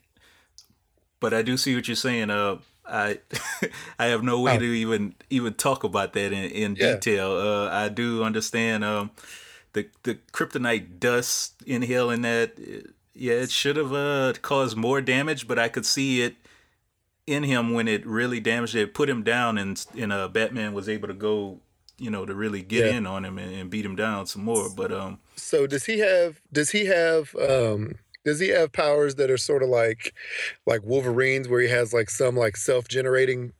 [1.20, 2.30] but I do see what you're saying.
[2.30, 3.18] Uh, I
[3.98, 4.58] I have no way Oh.
[4.58, 6.94] to even even talk about that in, in Yeah.
[6.94, 7.32] detail.
[7.32, 9.10] Uh, I do understand um,
[9.72, 12.52] the the kryptonite dust inhaling that.
[13.16, 16.34] Yeah, it should have uh, caused more damage, but I could see it
[17.26, 20.88] in him when it really damaged it, put him down, and and uh, Batman was
[20.88, 21.60] able to go,
[21.96, 22.96] you know, to really get Yeah.
[22.98, 24.68] in on him and, and beat him down some more.
[24.68, 29.30] But um, So does he have does he have um does he have powers that
[29.30, 30.14] are sort of like
[30.66, 33.52] like Wolverine's where he has like some like self-generating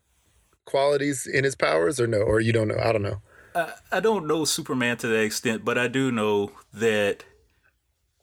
[0.67, 3.23] qualities in his powers or no or you don't know I don't know.
[3.55, 7.25] I, I don't know Superman to that extent, but I do know that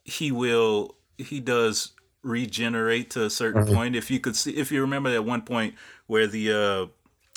[0.03, 3.75] he will he does regenerate to a certain Mm-hmm.
[3.75, 3.95] point.
[3.95, 5.75] If you could see if you remember that one point
[6.07, 6.85] where the uh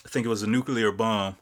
[0.04, 1.36] I think it was a nuclear bomb.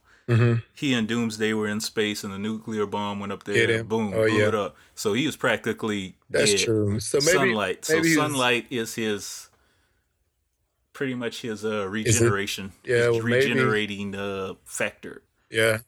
[0.74, 3.82] He and Doomsday were in space, and the nuclear bomb went up there.
[3.84, 4.48] Boom, Oh, blew yeah.
[4.48, 4.76] it up.
[4.94, 6.60] So he was practically That's dead.
[6.64, 7.00] true.
[7.00, 7.84] So maybe sunlight.
[7.84, 9.48] So maybe he was- sunlight is his
[10.92, 12.72] pretty much his uh, regeneration.
[12.84, 15.22] Yeah, his well, maybe- regenerating uh, factor.
[15.50, 15.78] Yeah.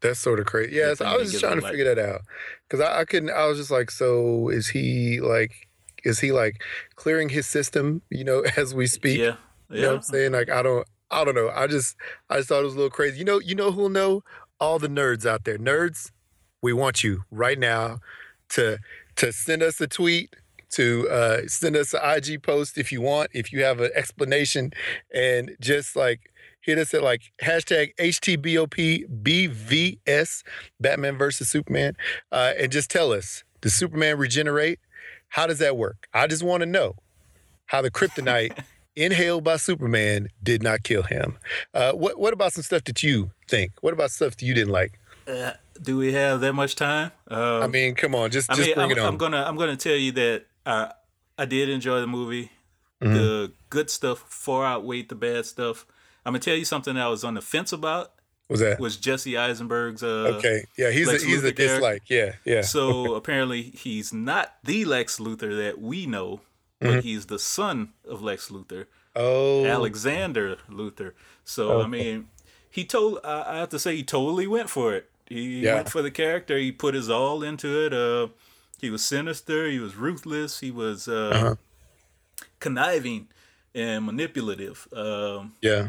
[0.00, 0.76] That's sort of crazy.
[0.76, 1.70] Yeah, so I was just trying to life.
[1.72, 2.20] figure that out.
[2.68, 5.52] Cuz I, I couldn't I was just like so is he like
[6.04, 6.60] is he like
[6.94, 9.18] clearing his system, you know, as we speak?
[9.18, 9.36] Yeah,
[9.70, 9.90] You know what yeah.
[9.92, 10.32] I'm saying?
[10.32, 11.50] Like I don't I don't know.
[11.54, 11.96] I just
[12.28, 13.18] I just thought it was a little crazy.
[13.18, 14.22] You know, you know who'll know?
[14.60, 15.58] All the nerds out there.
[15.58, 16.10] Nerds,
[16.62, 17.98] we want you right now
[18.50, 18.78] to
[19.16, 20.34] to send us a tweet,
[20.70, 24.72] to uh, send us an IG post if you want, if you have an explanation,
[25.12, 29.08] and just like hit us at like hashtag HTBOPBVS,
[30.80, 31.94] Batman versus Superman,
[32.32, 34.80] uh, and just tell us does Superman regenerate?
[35.28, 36.08] How does that work?
[36.12, 36.96] I just want to know
[37.66, 38.62] how the kryptonite
[38.96, 41.38] inhaled by Superman did not kill him.
[41.72, 43.72] Uh, what what about some stuff that you think?
[43.80, 44.98] What about stuff that you didn't like?
[45.26, 47.12] Uh, do we have that much time?
[47.28, 49.08] Um, I mean, come on, just I just mean, bring I'm, it on.
[49.08, 50.92] I'm gonna I'm gonna tell you that I
[51.38, 52.50] I did enjoy the movie.
[53.02, 53.14] Mm-hmm.
[53.14, 55.86] The good stuff far outweighed the bad stuff.
[56.24, 58.12] I'm gonna tell you something that I was on the fence about
[58.48, 60.02] was that was Jesse Eisenberg's.
[60.02, 60.64] Uh, okay?
[60.76, 61.74] Yeah, he's Lex a he's a Luthor character.
[61.74, 62.02] dislike.
[62.08, 62.62] Yeah, yeah.
[62.62, 66.40] So apparently he's not the Lex Luthor that we know,
[66.84, 67.06] but Mm-hmm.
[67.08, 67.76] he's the son
[68.12, 68.86] of Lex Luthor.
[69.16, 71.12] oh, Alexander Luthor.
[71.44, 72.28] So I mean,
[72.70, 75.04] he told I I have to say he totally went for it.
[75.28, 75.74] He Yeah.
[75.76, 76.58] went for the character.
[76.58, 77.92] He put his all into it.
[77.94, 78.28] Uh,
[78.80, 79.60] he was sinister.
[79.70, 80.60] He was ruthless.
[80.60, 81.54] He was uh, Uh-huh.
[82.60, 83.28] conniving
[83.74, 84.86] and manipulative.
[84.92, 85.88] Um, yeah,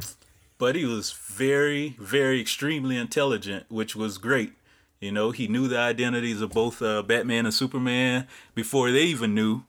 [0.57, 4.53] but he was very, very extremely intelligent, which was great.
[5.01, 9.35] You know, he knew the identities of both uh, Batman and Superman before they even
[9.35, 9.63] knew.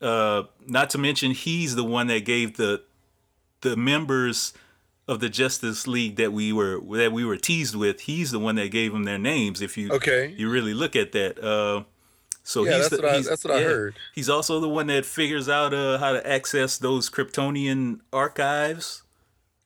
[0.00, 2.82] Uh, not to mention, he's the one that gave the
[3.62, 4.52] the members
[5.08, 8.02] of the Justice League that we were that we were teased with.
[8.02, 9.60] He's the one that gave them their names.
[9.60, 10.34] If you Okay.
[10.36, 11.42] you really look at that.
[11.42, 11.84] Uh,
[12.44, 13.94] so Yeah, he's that's the, what I- he's- that's what I heard.
[14.14, 19.02] He's also the one that figures out uh, how to access those Kryptonian archives.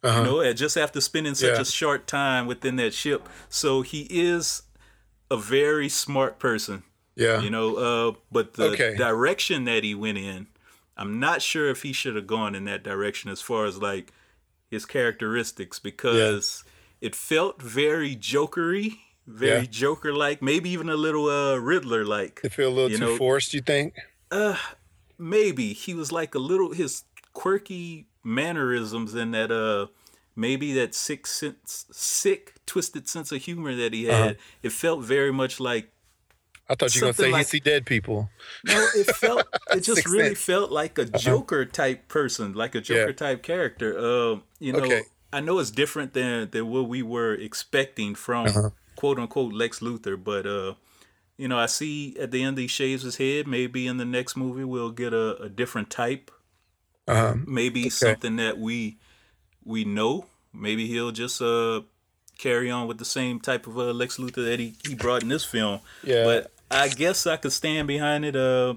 [0.05, 0.18] Uh-huh.
[0.21, 1.61] You know, just after spending such Yeah.
[1.61, 3.29] a short time within that ship.
[3.49, 4.62] So he is
[5.31, 6.83] a very smart person.
[7.16, 7.40] Yeah.
[7.42, 8.96] You know, uh, but the Okay.
[8.96, 10.46] direction that he went in,
[10.96, 14.12] I'm not sure if he should have gone in that direction as far as like
[14.70, 16.64] his characteristics because
[17.01, 19.66] it felt very jokery very Yeah.
[19.70, 22.40] Joker like, maybe even a little uh, Riddler like.
[22.42, 23.55] It feel a little You too know- forced.
[23.55, 23.94] You think?
[24.33, 24.57] Uh
[25.16, 29.87] maybe he was like a little his quirky mannerisms and that uh
[30.35, 35.33] maybe that sick sense sick twisted sense of humor that he had it felt very
[35.33, 35.91] much like
[36.72, 38.30] I thought you were gonna say Something he see dead people.
[38.64, 43.08] no it felt it just really felt like a joker type person like a joker
[43.14, 43.24] Yeah.
[43.24, 45.02] type character um you know Okay.
[45.32, 48.70] i know it's different than than what we were expecting from Uh-huh.
[48.96, 50.74] quote unquote lex luthor but uh
[51.37, 54.37] you know i see at the end he shaves his head maybe in the next
[54.37, 56.30] movie we'll get a, a different type
[57.08, 57.35] Uh-huh.
[57.46, 58.98] maybe something that we
[59.64, 60.26] we know.
[60.52, 61.82] Maybe he'll just uh
[62.38, 65.28] carry on with the same type of uh, Lex Luthor that he, he brought in
[65.28, 65.80] this film.
[66.04, 66.24] Yeah.
[66.24, 68.37] But I guess I could stand behind it.
[68.37, 68.74] Uh,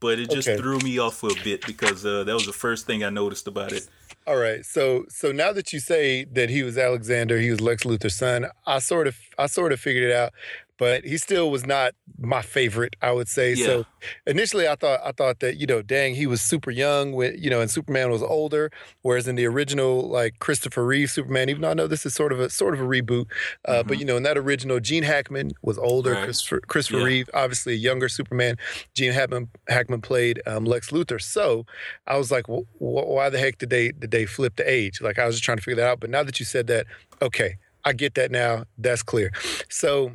[0.00, 0.56] but it just Okay.
[0.56, 3.46] threw me off for a bit because uh, that was the first thing I noticed
[3.48, 3.88] about it.
[4.26, 4.64] All right.
[4.64, 8.46] So so now that you say that he was Alexander, he was Lex Luthor's son,
[8.66, 10.32] I sort of I sort of figured it out,
[10.78, 13.54] but he still was not my favorite, I would say.
[13.54, 13.66] Yeah.
[13.66, 13.86] So
[14.26, 17.50] initially I thought I thought that, you know, dang, he was super young when you
[17.50, 18.70] know, and Superman was older,
[19.02, 22.32] whereas in the original like Christopher Reeve Superman, even though I know this is sort
[22.32, 23.26] of a sort of a reboot,
[23.66, 26.16] uh, but you know, in that original Gene Hackman was older, Mm-hmm.
[26.18, 26.24] Right.
[26.24, 27.04] Christopher, Christopher Yeah.
[27.04, 28.56] Reeve, obviously a younger Superman.
[28.94, 31.20] Gene Hackman Hackman played um, Lex Luthor.
[31.20, 31.66] So
[32.06, 35.00] I was like, wh- wh- why the heck did they did they flip the age?
[35.00, 36.00] Like I was just trying to figure that out.
[36.00, 36.86] But now that you said that,
[37.22, 38.64] okay, I get that now.
[38.78, 39.30] That's clear.
[39.68, 40.12] So.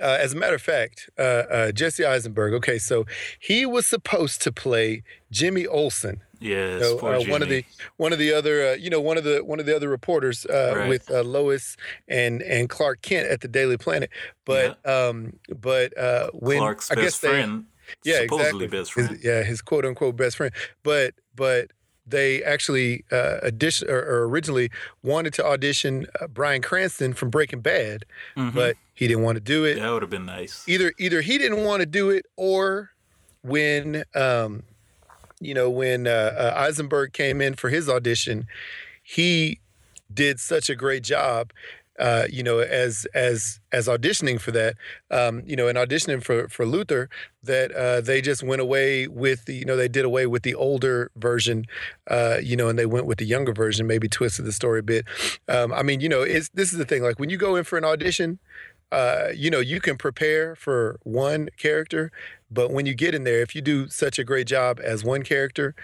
[0.00, 2.52] Uh, as a matter of fact, uh, uh, Jesse Eisenberg.
[2.54, 3.04] Okay, so
[3.40, 7.64] he was supposed to play Jimmy Olsen, Yes, so, uh, one of the
[7.96, 10.46] one of the other uh, you know one of the one of the other reporters
[10.46, 10.88] uh, Right.
[10.88, 14.08] with uh, Lois and and Clark Kent at the Daily Planet.
[14.44, 17.64] But um, but uh, when Clark's I best guess they, friend.
[18.04, 18.66] yeah, supposedly exactly.
[18.68, 19.20] best His- friend.
[19.24, 20.52] yeah, his quote unquote best friend.
[20.84, 21.72] But but
[22.10, 24.70] they actually uh, audition or, or originally
[25.02, 28.04] wanted to audition uh, Bryan Cranston from Breaking Bad,
[28.36, 28.54] Mhm.
[28.54, 29.74] but he didn't want to do it.
[29.78, 30.64] that would have been nice.
[30.68, 32.90] Either either he didn't want to do it, or
[33.42, 34.62] when um,
[35.40, 38.46] you know when uh, uh, Eisenberg came in for his audition,
[39.02, 39.60] he
[40.12, 41.52] did such a great job.
[41.98, 44.76] Uh, you know, as as as auditioning for that,
[45.10, 47.08] um, you know, and auditioning for for Luthor,
[47.42, 50.54] that uh, they just went away with the, you know, they did away with the
[50.54, 51.66] older version,
[52.08, 54.82] uh, you know, and they went with the younger version, maybe twisted the story a
[54.84, 55.04] bit.
[55.48, 57.02] Um, I mean, you know, it's this is the thing.
[57.02, 58.38] Like when you go in for an audition,
[58.92, 62.12] uh, you know, you can prepare for one character,
[62.50, 65.22] but when you get in there, if you do such a great job as one
[65.24, 65.74] character,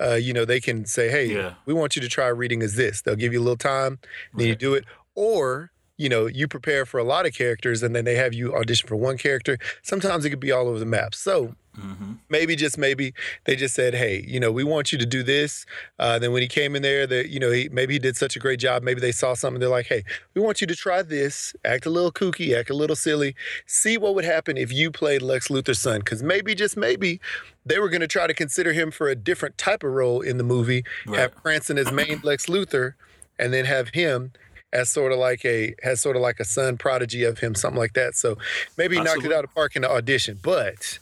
[0.00, 1.54] uh, you know, they can say, hey, Yeah.
[1.66, 3.02] we want you to try reading as this.
[3.02, 3.98] They'll give you a little time,
[4.36, 4.84] then you do it.
[5.14, 8.54] Or, you know, you prepare for a lot of characters and then they have you
[8.54, 9.58] audition for one character.
[9.82, 11.14] Sometimes it could be all over the map.
[11.14, 13.12] So hmm maybe just maybe
[13.44, 15.66] they just said, hey, you know, we want you to do this.
[15.98, 18.34] Uh, then when he came in there, that you know, he, maybe he did such
[18.34, 18.82] a great job.
[18.82, 19.60] Maybe they saw something.
[19.60, 21.54] They're like, hey, we want you to try this.
[21.64, 23.36] Act a little kooky, act a little silly.
[23.66, 26.00] See what would happen if you played Lex Luthor's son.
[26.00, 27.20] Because maybe, just maybe,
[27.64, 30.38] they were going to try to consider him for a different type of role in
[30.38, 30.84] the movie.
[31.06, 31.34] Have Right.
[31.34, 32.94] Cranston as main Lex Luthor,
[33.38, 34.32] and then have him.
[34.74, 37.78] As sort of like a has sort of like a son prodigy of him, something
[37.78, 38.16] like that.
[38.16, 38.36] So
[38.76, 40.38] maybe he knocked it out of the park in the audition.
[40.42, 40.98] But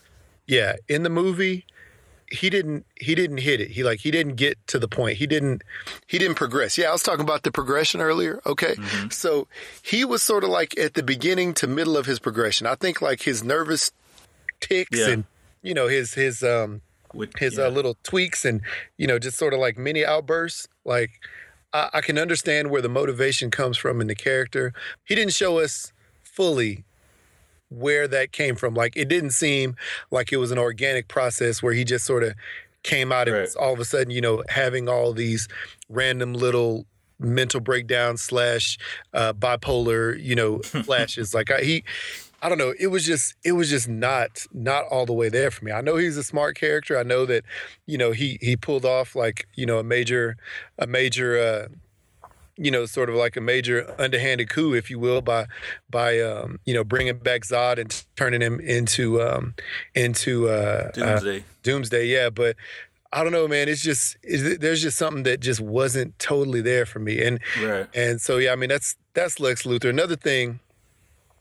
[0.47, 1.65] yeah, in the movie,
[2.31, 3.71] he didn't he didn't hit it.
[3.71, 5.17] He like he didn't get to the point.
[5.17, 5.63] He didn't
[6.07, 6.77] he didn't progress.
[6.79, 8.41] Yeah, I was talking about the progression earlier.
[8.47, 8.75] Okay.
[8.75, 9.09] Mm-hmm.
[9.09, 9.49] So
[9.83, 12.67] he was sort of like at the beginning to middle of his progression.
[12.67, 13.91] I think like his nervous
[14.61, 15.09] ticks Yeah.
[15.09, 15.25] and
[15.63, 16.83] you know his his um
[17.15, 17.65] With, his yeah.
[17.67, 18.61] uh, little tweaks and
[18.97, 21.11] you know just sort of like mini outbursts like
[21.73, 24.73] I, I can understand where the motivation comes from in the character.
[25.05, 26.85] He didn't show us fully
[27.71, 28.75] where that came from.
[28.75, 29.77] Like it didn't seem
[30.11, 32.35] like it was an organic process where he just sort of
[32.83, 33.57] came out and Right.
[33.61, 35.47] all of a sudden you know having all these
[35.89, 36.85] random little
[37.21, 38.77] mental breakdown slash
[39.15, 41.33] uh, bipolar you know flashes.
[41.33, 41.85] Like I, he
[42.43, 42.75] I don't know.
[42.79, 45.71] It was just it was just not not all the way there for me.
[45.71, 46.99] I know he's a smart character.
[46.99, 47.45] I know that
[47.87, 50.37] you know he he pulled off like you know a major
[50.77, 51.69] a major uh,
[52.57, 55.47] you know sort of like a major underhanded coup, if you will, by
[55.89, 59.55] by um, you know bringing back Zod and turning him into um,
[59.95, 61.45] into uh, uh, Doomsday.
[61.63, 62.07] Doomsday.
[62.07, 62.57] Yeah, but.
[63.15, 63.69] I don't know, man.
[63.69, 67.87] It's just is there's just something that just wasn't totally there for me, and right.
[67.93, 69.91] and so yeah, I mean that's that's Lex Luthor.
[69.91, 70.61] Another thing,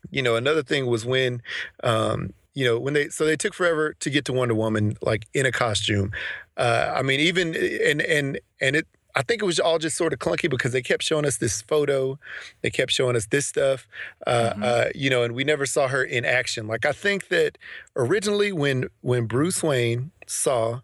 [0.10, 1.42] you know, another thing was when
[1.84, 5.28] um, you know, when they so they took forever to get to Wonder Woman like
[5.34, 6.12] in a costume.
[6.58, 10.14] Uh I mean even and and and it I think it was all just sort
[10.14, 12.18] of clunky because they kept showing us this photo,
[12.62, 13.88] they kept showing us this stuff,
[14.26, 16.68] uh, uh, you know, and we never saw her in action.
[16.68, 17.58] Like I think that
[17.96, 20.82] originally when when Bruce Wayne saw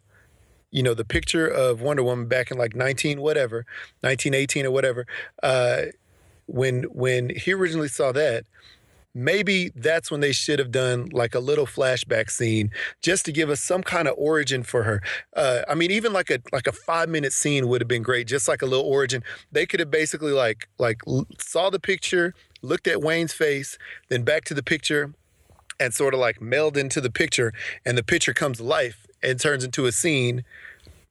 [0.71, 3.65] you know the picture of Wonder Woman back in like 19 whatever
[4.01, 5.07] 1918 or whatever
[5.41, 5.83] uh
[6.45, 8.45] when when he originally saw that
[9.17, 12.69] maybe that's when they should have done like a little flashback scene
[13.01, 15.01] just to give us some kind of origin for her.
[15.35, 18.27] Uh, I mean, even like a like a five minute scene would have been great,
[18.27, 19.23] just like a little origin.
[19.51, 21.01] They could have basically like like
[21.39, 23.77] saw the picture, looked at Wayne's face,
[24.09, 25.13] then back to the picture,
[25.79, 27.53] and sort of like meld into the picture,
[27.85, 30.43] and the picture comes to life and turns into a scene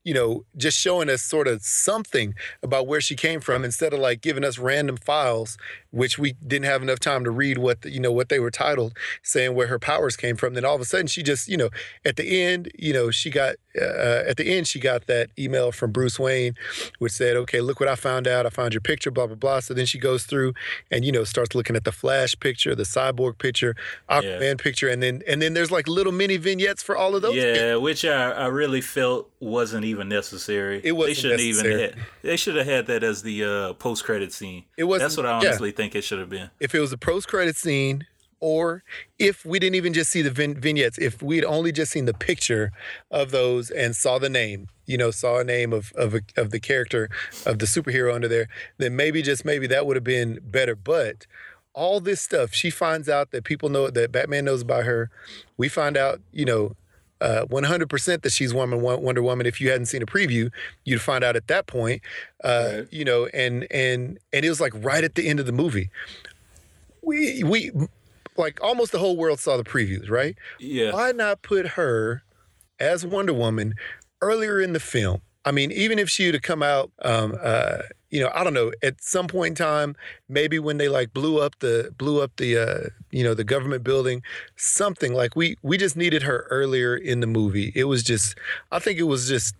[0.06, 3.98] you know, just showing us sort of something about where she came from instead of
[3.98, 5.58] like giving us random files,
[5.96, 8.50] which we didn't have enough time to read what the, you know what they were
[8.50, 10.52] titled, saying where her powers came from.
[10.52, 11.70] Then all of a sudden, she just you know
[12.04, 15.72] at the end, you know, she got uh, at the end she got that email
[15.72, 16.54] from Bruce Wayne,
[16.98, 18.44] which said, "Okay, look what I found out.
[18.44, 20.52] I found your picture, blah blah blah." So then she goes through
[20.90, 23.74] and you know starts looking at the Flash picture, the Cyborg picture,
[24.11, 24.54] Aquaman yeah.
[24.54, 27.37] picture, and then and then there's like little mini vignettes for all of those.
[27.37, 30.80] Yeah, which I, I really felt wasn't even necessary.
[30.85, 31.74] It wasn't they shouldn't necessary.
[31.74, 34.64] even had, they should have had that as the uh, post credit scene.
[34.76, 35.76] It was that's what I honestly yeah.
[35.76, 36.51] think it should have been.
[36.61, 38.07] If it was a post credit scene,
[38.40, 38.83] or
[39.18, 42.14] if we didn't even just see the vin- vignettes, if we'd only just seen the
[42.14, 42.70] picture
[43.11, 46.51] of those and saw the name, you know, saw a name of of, a, of
[46.51, 47.09] the character
[47.44, 50.75] of the superhero under there, then maybe just maybe that would have been better.
[50.77, 51.27] But
[51.72, 55.11] all this stuff, she finds out that people know that Batman knows about her.
[55.57, 56.77] We find out, you know,
[57.20, 59.46] uh, 100% that she's Woman Wonder Woman.
[59.46, 60.50] If you hadn't seen a preview,
[60.85, 62.02] you'd find out at that point.
[62.44, 62.87] Uh, right.
[62.90, 65.90] You know, and and and it was like right at the end of the movie.
[67.02, 67.70] We we
[68.37, 70.37] like almost the whole world saw the previews, right?
[70.59, 70.92] Yeah.
[70.92, 72.22] Why not put her
[72.79, 73.74] as Wonder Woman
[74.20, 75.22] earlier in the film?
[75.44, 77.79] I mean, even if she would have come out, um, uh,
[78.16, 79.94] you know, I don't know, at some point in time,
[80.26, 83.85] maybe when they like blew up the blew up the uh, you know the government
[83.85, 84.22] building,
[84.57, 87.72] something like we we just needed her earlier in the movie.
[87.74, 88.35] It was just,
[88.72, 89.55] I think it was just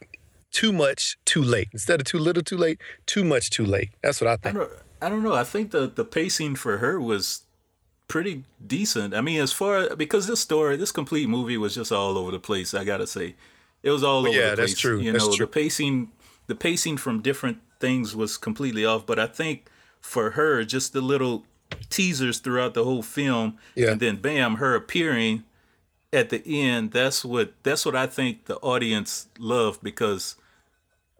[0.53, 1.69] too much, too late.
[1.75, 3.91] Instead of too little, too late, too much, too late.
[4.03, 4.57] That's what I think.
[4.57, 5.35] I don't, I don't know.
[5.35, 7.43] I think the the pacing for her was
[8.09, 9.13] pretty decent.
[9.13, 12.41] I mean, as far because this story, this complete movie was just all over the
[12.41, 12.73] place.
[12.73, 13.35] I gotta say
[13.83, 14.71] it was all over yeah, the place.
[14.71, 14.99] that's true.
[14.99, 15.45] You that's know, true.
[15.45, 16.11] the pacing,
[16.47, 19.07] the pacing from different things was completely off.
[19.07, 19.69] But I think
[20.01, 21.45] for her, just the little
[21.91, 23.91] teasers throughout the whole film, yeah.
[23.91, 25.45] and then bam, her appearing
[26.13, 26.93] at the end.
[26.93, 30.37] That's what that's what I think the audience loved because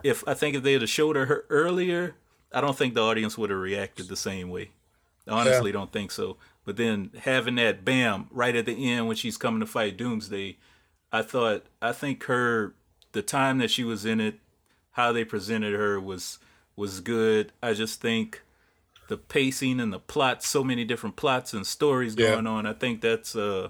[0.03, 2.15] if I think if they had showed her, her earlier,
[2.53, 4.71] I don't think the audience would have reacted the same way.
[5.27, 5.79] I honestly yeah.
[5.79, 6.37] don't think so.
[6.65, 10.59] But then having that bam right at the end when she's coming to fight Doomsday,
[11.13, 12.75] I thought I think her
[13.13, 14.39] the time that she was in it,
[14.93, 16.39] how they presented her was
[16.77, 17.53] was good.
[17.63, 18.43] I just think
[19.09, 22.33] the pacing and the plot, so many different plots and stories yeah.
[22.33, 22.67] going on.
[22.67, 23.69] I think that's uh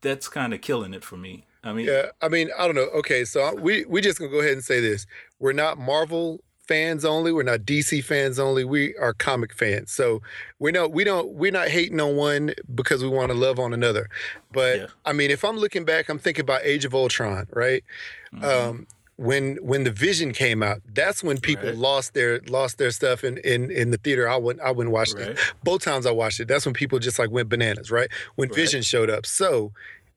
[0.00, 1.44] that's kind of killing it for me.
[1.62, 2.88] I mean, yeah, I mean, I don't know.
[2.94, 5.06] Okay, so we we just gonna go ahead and say this:
[5.38, 7.32] we're not Marvel fans only.
[7.32, 8.64] We're not DC fans only.
[8.64, 9.90] We are comic fans.
[9.90, 10.22] So
[10.60, 13.74] we know we don't we're not hating on one because we want to love on
[13.74, 14.08] another.
[14.52, 14.86] But yeah.
[15.04, 17.82] I mean, if I'm looking back, I'm thinking about Age of Ultron, right?
[18.32, 18.44] Mm-hmm.
[18.44, 18.86] Um,
[19.20, 21.76] when when the Vision came out, that's when people right.
[21.76, 24.26] lost their lost their stuff in, in in the theater.
[24.26, 25.28] I went I went and watched right.
[25.28, 25.38] it.
[25.62, 28.08] Both times I watched it, that's when people just like went bananas, right?
[28.36, 28.56] When right.
[28.56, 29.26] Vision showed up.
[29.26, 29.72] So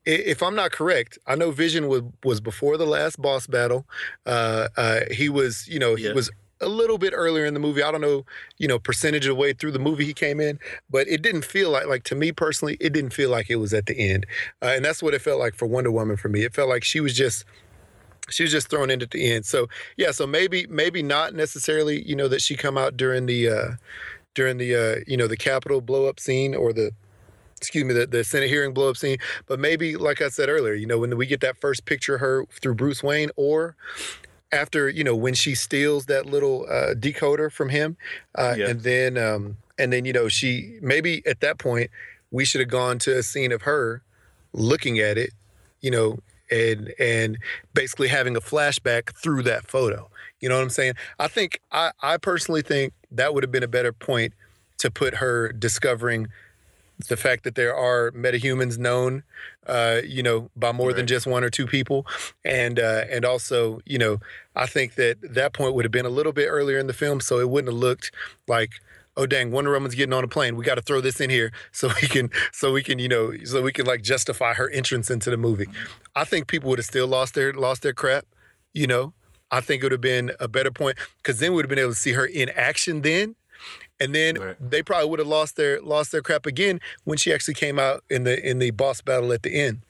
[0.06, 3.84] if I'm not correct, I know Vision was was before the last boss battle.
[4.24, 7.82] Uh, uh, he was, you know, he was a little bit earlier in the movie.
[7.82, 8.24] I don't know,
[8.56, 11.44] you know, percentage of the way through the movie he came in, but it didn't
[11.44, 14.24] feel like, like to me personally, it didn't feel like it was at the end,
[14.62, 16.42] uh, and that's what it felt like for Wonder Woman for me.
[16.42, 17.44] It felt like she was just
[18.30, 19.46] she was just thrown in at the end.
[19.46, 23.48] So yeah, so maybe maybe not necessarily, you know, that she come out during the
[23.48, 23.70] uh
[24.34, 26.90] during the uh, you know, the Capitol blow up scene or the
[27.56, 29.16] excuse me, the, the Senate hearing blow up scene.
[29.46, 32.20] But maybe, like I said earlier, you know, when we get that first picture of
[32.20, 33.76] her through Bruce Wayne, or
[34.52, 37.96] after you know when she steals that little uh, decoder from him,
[38.34, 38.68] uh, yeah.
[38.68, 41.90] and then um, and then you know she maybe at that point
[42.30, 44.02] we should have gone to a scene of her
[44.52, 45.30] looking at it,
[45.80, 46.18] you know,
[46.50, 47.38] and and
[47.72, 50.10] basically having a flashback through that photo.
[50.40, 50.94] You know what I'm saying?
[51.18, 54.34] I think I I personally think that would have been a better point
[54.78, 56.28] to put her discovering
[57.08, 59.24] the fact that there are metahumans known,
[59.66, 60.96] uh, you know, by more right.
[60.96, 62.06] than just one or two people,
[62.44, 64.18] and uh, and also, you know,
[64.54, 67.20] I think that that point would have been a little bit earlier in the film,
[67.20, 68.12] so it wouldn't have looked
[68.46, 68.80] like,
[69.16, 70.56] oh dang, Wonder Woman's getting on a plane.
[70.56, 73.32] We got to throw this in here so we can, so we can, you know,
[73.44, 75.66] so we can like justify her entrance into the movie.
[76.14, 78.26] I think people would have still lost their lost their crap,
[78.72, 79.12] you know.
[79.50, 81.78] I think it would have been a better point because then we would have been
[81.78, 83.36] able to see her in action then
[84.00, 84.56] and then right.
[84.60, 88.02] they probably would have lost their lost their crap again when she actually came out
[88.10, 89.80] in the in the boss battle at the end.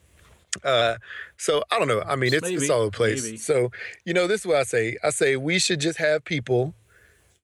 [0.63, 0.95] Uh,
[1.37, 2.01] so I don't know.
[2.01, 3.23] I mean, it's, maybe, it's all over the place.
[3.23, 3.37] Maybe.
[3.37, 3.71] So
[4.05, 4.97] you know, this is what I say.
[5.03, 6.73] I say we should just have people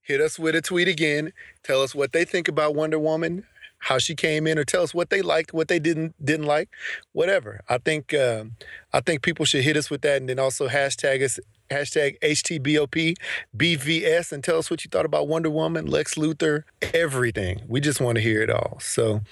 [0.02, 1.32] hit us with a tweet again,
[1.62, 3.44] tell us what they think about Wonder Woman,
[3.78, 6.68] how she came in, or tell us what they liked, what they didn't didn't like,
[7.12, 7.60] whatever.
[7.68, 8.52] I think um,
[8.92, 11.40] I think people should hit us with that, and then also hashtag us
[11.70, 13.16] hashtag HTBOP
[13.56, 17.62] BVS and tell us what you thought about Wonder Woman, Lex Luthor, everything.
[17.66, 18.78] We just want to hear it all.
[18.80, 19.22] So,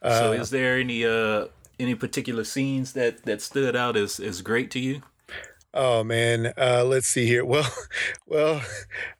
[0.00, 1.46] uh, so is there any uh
[1.78, 5.02] any particular scenes that that stood out as as great to you?
[5.74, 7.44] Oh man, uh, let's see here.
[7.52, 7.70] Well,
[8.26, 8.62] well,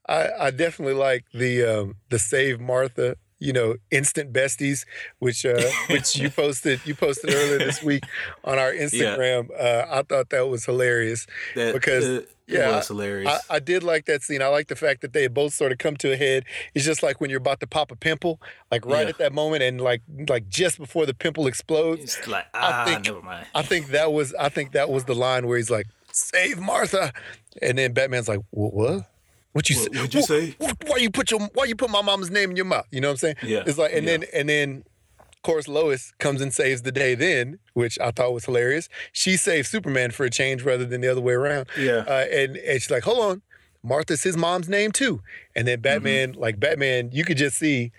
[0.08, 3.16] I, I definitely like the um, the save Martha.
[3.38, 4.84] You know, instant besties,
[5.18, 8.04] which uh, which you posted you posted earlier this week
[8.44, 9.48] on our Instagram.
[9.50, 9.56] Yeah.
[9.56, 11.26] Uh, I thought that was hilarious
[11.56, 13.40] that, because uh, yeah, was hilarious.
[13.50, 14.42] I, I, did like that scene.
[14.42, 16.44] I like the fact that they both sort of come to a head.
[16.74, 18.40] It's just like when you're about to pop a pimple,
[18.70, 19.10] like right yeah.
[19.10, 22.02] at that moment, and like like just before the pimple explodes.
[22.02, 23.46] It's like ah, I think, never mind.
[23.54, 27.12] I think that was I think that was the line where he's like, "Save Martha,"
[27.60, 28.74] and then Batman's like, "What?
[28.74, 29.08] What?"
[29.52, 29.98] What you what, say?
[29.98, 30.56] What'd you say?
[30.86, 32.86] Why you put your why you put my mom's name in your mouth?
[32.90, 33.36] You know what I'm saying?
[33.42, 33.62] Yeah.
[33.66, 34.18] It's like and yeah.
[34.18, 34.84] then and then
[35.30, 38.88] of course Lois comes and saves the day then, which I thought was hilarious.
[39.12, 41.66] She saves Superman for a change rather than the other way around.
[41.76, 42.04] Yeah.
[42.08, 43.42] Uh, and and she's like, hold on,
[43.82, 45.20] Martha's his mom's name too.
[45.54, 46.40] And then Batman, mm-hmm.
[46.40, 47.92] like Batman, you could just see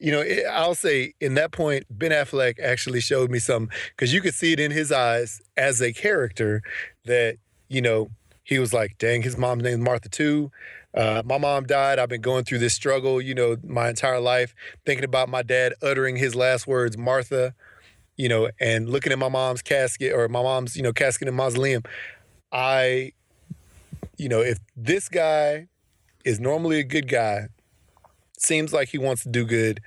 [0.00, 4.12] you know, it, I'll say in that point, Ben Affleck actually showed me something because
[4.12, 6.62] you could see it in his eyes as a character
[7.04, 7.36] that,
[7.68, 8.10] you know,
[8.42, 10.50] he was like, dang, his mom's name is Martha too.
[10.94, 11.98] Uh, my mom died.
[11.98, 14.54] I've been going through this struggle, you know, my entire life,
[14.86, 17.54] thinking about my dad uttering his last words, Martha,
[18.16, 21.34] you know, and looking at my mom's casket or my mom's, you know, casket in
[21.34, 21.82] mausoleum.
[22.52, 23.12] I,
[24.16, 25.66] you know, if this guy
[26.24, 27.48] is normally a good guy,
[28.38, 29.80] seems like he wants to do good,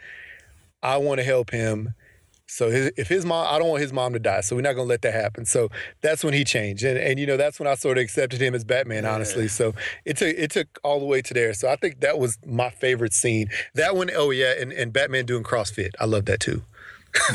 [0.83, 1.93] I want to help him
[2.47, 4.73] so his, if his mom, I don't want his mom to die, so we're not
[4.73, 5.45] gonna let that happen.
[5.45, 5.69] So
[6.01, 8.55] that's when he changed, and and you know that's when I sort of accepted him
[8.55, 9.47] as Batman, honestly.
[9.49, 9.73] So
[10.05, 11.53] it took it took all the way to there.
[11.53, 13.49] So I think that was my favorite scene.
[13.75, 16.63] That one, oh yeah, and, and Batman doing CrossFit, I love that too.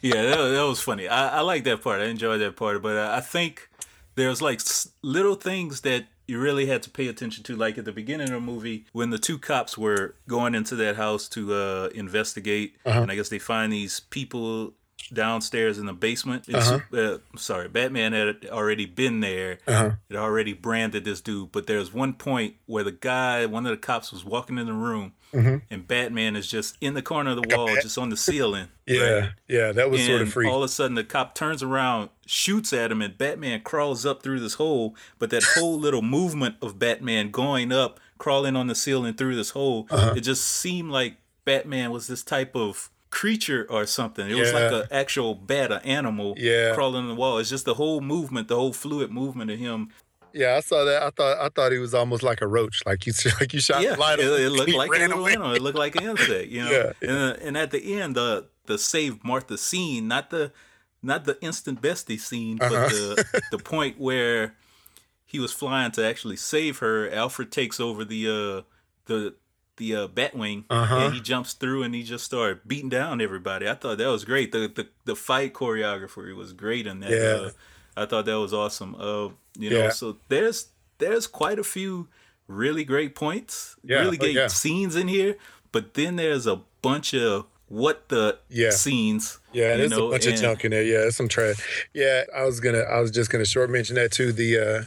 [0.00, 1.08] yeah, that, that, was funny.
[1.08, 2.00] I, I like that part.
[2.00, 3.68] I enjoyed that part, but uh, I think
[4.14, 4.60] there's like
[5.02, 8.34] little things that you really had to pay attention to like at the beginning of
[8.34, 13.02] the movie when the two cops were going into that house to uh, investigate uh-huh.
[13.02, 14.72] and i guess they find these people
[15.10, 16.46] downstairs in the basement.
[16.52, 16.80] Uh-huh.
[16.92, 19.58] Uh, sorry, Batman had already been there.
[19.66, 19.92] Uh-huh.
[20.10, 21.52] Had already branded this dude.
[21.52, 24.72] But there's one point where the guy, one of the cops, was walking in the
[24.72, 25.58] room, mm-hmm.
[25.70, 28.68] and Batman is just in the corner of the wall, just on the ceiling.
[28.86, 29.30] yeah, right?
[29.48, 30.48] yeah, that was and sort of free.
[30.48, 34.22] All of a sudden, the cop turns around, shoots at him, and Batman crawls up
[34.22, 34.96] through this hole.
[35.18, 39.50] But that whole little movement of Batman going up, crawling on the ceiling through this
[39.50, 40.14] hole, uh-huh.
[40.16, 44.26] it just seemed like Batman was this type of creature or something.
[44.26, 44.40] It yeah.
[44.40, 46.74] was like an actual bat, an animal yeah.
[46.74, 47.38] crawling on the wall.
[47.38, 49.90] It's just the whole movement, the whole fluid movement of him.
[50.32, 51.02] Yeah, I saw that.
[51.02, 53.82] I thought I thought he was almost like a roach, like you like you shot
[53.82, 55.52] yeah, light it, it looked like an animal.
[55.52, 56.70] It looked like an insect, you know.
[56.70, 56.92] yeah.
[57.02, 60.50] And, uh, and at the end, the the save Martha scene, not the
[61.02, 62.70] not the instant bestie scene, uh-huh.
[62.70, 64.54] but the the point where
[65.26, 67.10] he was flying to actually save her.
[67.10, 68.62] Alfred takes over the uh
[69.04, 69.34] the
[69.82, 70.96] the uh, Batwing, uh-huh.
[70.96, 73.68] and he jumps through and he just started beating down everybody.
[73.68, 74.52] I thought that was great.
[74.52, 77.10] The the, the fight choreography was great in that.
[77.10, 77.48] Yeah.
[77.48, 77.50] Uh,
[77.94, 78.94] I thought that was awesome.
[78.94, 79.90] Uh, you know, yeah.
[79.90, 80.68] so there's
[80.98, 82.08] there's quite a few
[82.46, 83.98] really great points, yeah.
[83.98, 84.46] really oh, great oh, yeah.
[84.46, 85.36] scenes in here,
[85.72, 88.70] but then there's a bunch of what the yeah.
[88.70, 89.40] scenes.
[89.52, 90.84] Yeah, there's know, a bunch and, of junk in there.
[90.84, 91.88] Yeah, there's some trash.
[91.92, 94.32] Yeah, I was gonna I was just gonna short mention that too.
[94.32, 94.82] The uh,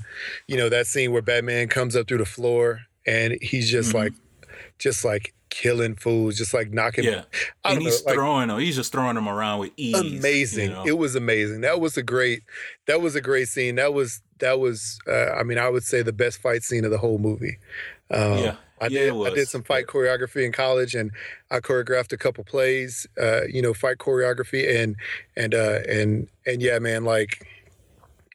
[0.48, 3.98] you know, that scene where Batman comes up through the floor and he's just mm-hmm.
[3.98, 4.14] like
[4.80, 7.06] just like killing fools, just like knocking.
[7.06, 7.24] Yeah,
[7.64, 8.60] and he's know, throwing them.
[8.60, 9.96] He's just throwing them around with ease.
[9.96, 10.70] Amazing.
[10.70, 10.86] You know?
[10.86, 11.62] It was amazing.
[11.62, 12.44] That was a great.
[12.88, 13.76] That was a great scene.
[13.76, 15.00] That was that was.
[15.08, 17.58] Uh, I mean, I would say the best fight scene of the whole movie.
[18.12, 18.56] Um, yeah.
[18.82, 19.28] I yeah, did.
[19.28, 21.12] I did some fight choreography in college, and
[21.50, 23.08] I choreographed a couple plays.
[23.20, 24.98] Uh, you know, fight choreography, and
[25.38, 27.48] and uh, and and yeah, man, like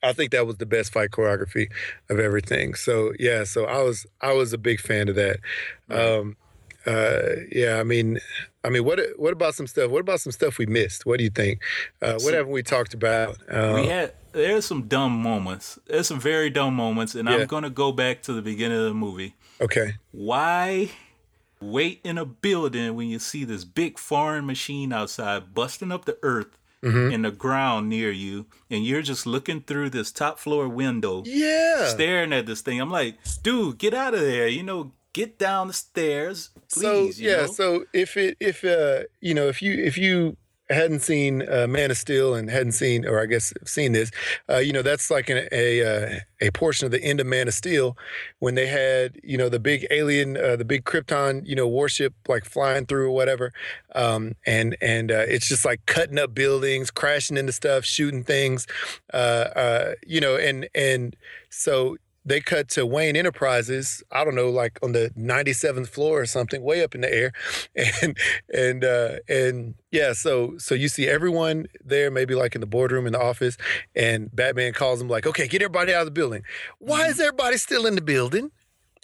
[0.03, 1.71] I think that was the best fight choreography
[2.09, 2.75] of everything.
[2.75, 5.39] So yeah, so I was I was a big fan of that.
[5.91, 6.37] Um,
[6.87, 8.19] uh, yeah, I mean,
[8.65, 9.91] I mean, what what about some stuff?
[9.91, 11.05] What about some stuff we missed?
[11.05, 11.63] What do you think?
[12.01, 13.37] Uh, what haven't we talked about?
[13.51, 15.79] Uh, we had there's some dumb moments.
[15.87, 17.37] There's some very dumb moments, and yeah.
[17.37, 19.35] I'm gonna go back to the beginning of the movie.
[19.61, 19.95] Okay.
[20.13, 20.91] Why
[21.61, 26.17] wait in a building when you see this big foreign machine outside busting up the
[26.23, 27.13] earth mm-hmm.
[27.13, 31.89] in the ground near you, and you're just looking through this top floor window, yeah,
[31.89, 32.81] staring at this thing.
[32.81, 34.49] I'm like, dude, get out of there.
[34.49, 37.17] You know, get down the stairs, please.
[37.17, 37.47] So yeah, know?
[37.47, 40.37] so if it if uh you know if you if you
[40.71, 44.11] hadn't seen uh, Man of Steel and hadn't seen, or I guess seen this,
[44.49, 47.49] uh, you know, that's like an, a uh, a portion of the end of Man
[47.49, 47.97] of Steel
[48.39, 52.15] when they had, you know, the big alien, uh, the big Krypton, you know, warship
[52.29, 53.53] like flying through or whatever,
[53.95, 58.67] um, and and uh, it's just like cutting up buildings, crashing into stuff, shooting things,
[59.13, 61.17] uh, you know, and and
[61.51, 66.27] so they cut to Wayne Enterprises, I don't know, like on the 97th floor or
[66.27, 67.33] something, way up in the air.
[68.03, 68.17] And
[68.53, 73.07] and uh and yeah, so so you see everyone there, maybe like in the boardroom
[73.07, 73.57] in the office,
[73.95, 76.43] and Batman calls them like, okay, get everybody out of the building.
[76.79, 77.23] Why is mm-hmm.
[77.23, 78.51] everybody still in the building?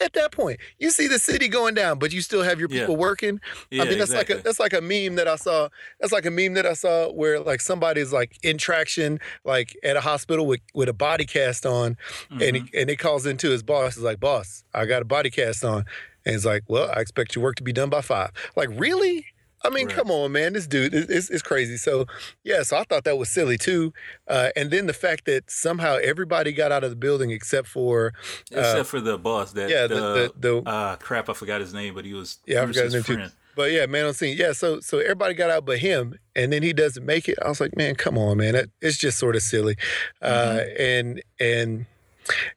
[0.00, 0.60] At that point.
[0.78, 3.00] You see the city going down, but you still have your people yeah.
[3.00, 3.40] working.
[3.70, 4.36] Yeah, I mean, that's exactly.
[4.36, 5.68] like a that's like a meme that I saw.
[6.00, 9.96] That's like a meme that I saw where like somebody's like in traction, like at
[9.96, 11.96] a hospital with, with a body cast on,
[12.30, 12.42] mm-hmm.
[12.42, 13.94] and he and he calls into his boss.
[13.94, 15.84] He's like, "Boss, I got a body cast on,"
[16.24, 18.30] and he's like, "Well, I expect your work to be done by five.
[18.56, 19.26] Like, really?
[19.66, 19.96] I mean, right.
[19.96, 20.52] come on, man.
[20.52, 21.76] This dude is, is, crazy.
[21.76, 22.06] So,
[22.44, 23.92] yeah, so I thought that was silly too.
[24.28, 28.12] Uh, and then the fact that somehow everybody got out of the building except for.
[28.54, 29.52] Uh, except for the boss.
[29.52, 30.32] That, yeah, the.
[30.38, 32.38] the, the uh, crap, I forgot his name, but he was.
[32.46, 33.30] Yeah, I forgot his name friend.
[33.30, 33.36] too.
[33.56, 34.36] But yeah, man on scene.
[34.38, 37.38] Yeah, so so everybody got out but him, and then he doesn't make it.
[37.42, 38.52] I was like, man, come on, man.
[38.52, 39.76] That, it's just sort of silly.
[40.20, 40.58] Uh, mm-hmm.
[40.58, 41.86] Uh, and and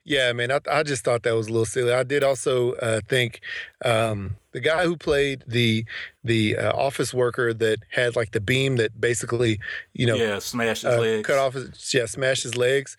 [0.04, 1.94] yeah, man, I, I just thought that was a little silly.
[1.94, 3.42] I did also uh, think
[3.86, 5.86] um, the guy who played the
[6.24, 9.60] the uh, office worker that had like the beam that basically,
[9.94, 12.98] you know, yeah, smashed his uh, legs, cut off his yeah, smashed his legs.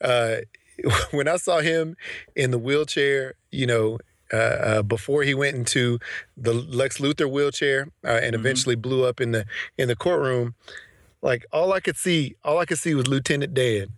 [0.00, 0.36] Uh,
[1.10, 1.96] when I saw him
[2.34, 3.98] in the wheelchair, you know,
[4.32, 5.98] uh, uh, before he went into
[6.36, 8.34] the Lex Luthor wheelchair uh, and mm-hmm.
[8.34, 9.44] eventually blew up in the
[9.76, 10.54] in the courtroom.
[11.20, 13.97] Like all I could see, all I could see was Lieutenant Dan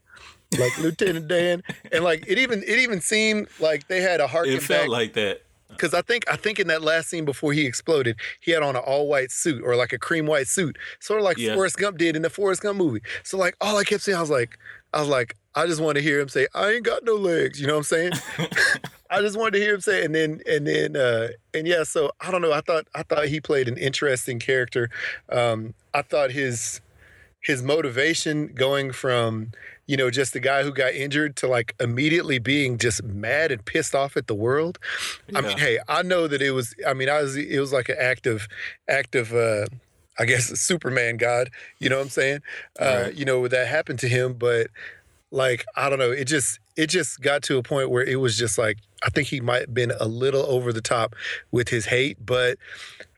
[0.59, 4.49] like Lieutenant Dan, and like it even it even seemed like they had a heart.
[4.49, 7.67] It felt like that because I think I think in that last scene before he
[7.67, 11.21] exploded, he had on an all white suit or like a cream white suit, sort
[11.21, 11.55] of like yeah.
[11.55, 13.01] Forrest Gump did in the Forrest Gump movie.
[13.23, 14.59] So like all I kept saying, I was like,
[14.93, 17.61] I was like, I just wanted to hear him say, "I ain't got no legs."
[17.61, 18.13] You know what I'm saying?
[19.11, 21.83] I just wanted to hear him say, and then and then uh, and yeah.
[21.83, 22.53] So I don't know.
[22.53, 24.91] I thought I thought he played an interesting character.
[25.31, 26.81] Um, I thought his
[27.41, 29.53] his motivation going from
[29.91, 33.65] you know, just the guy who got injured to like immediately being just mad and
[33.65, 34.79] pissed off at the world.
[35.29, 35.39] Yeah.
[35.39, 36.77] I mean, hey, I know that it was.
[36.87, 37.35] I mean, I was.
[37.37, 38.47] It was like an act of,
[38.89, 39.35] act of.
[39.35, 39.67] Uh,
[40.17, 41.51] I guess Superman God.
[41.81, 42.41] You know what I'm saying?
[42.81, 43.15] Uh, right.
[43.15, 44.69] You know that happened to him, but
[45.33, 46.13] like I don't know.
[46.13, 49.27] It just it just got to a point where it was just like I think
[49.27, 51.17] he might have been a little over the top
[51.51, 52.59] with his hate, but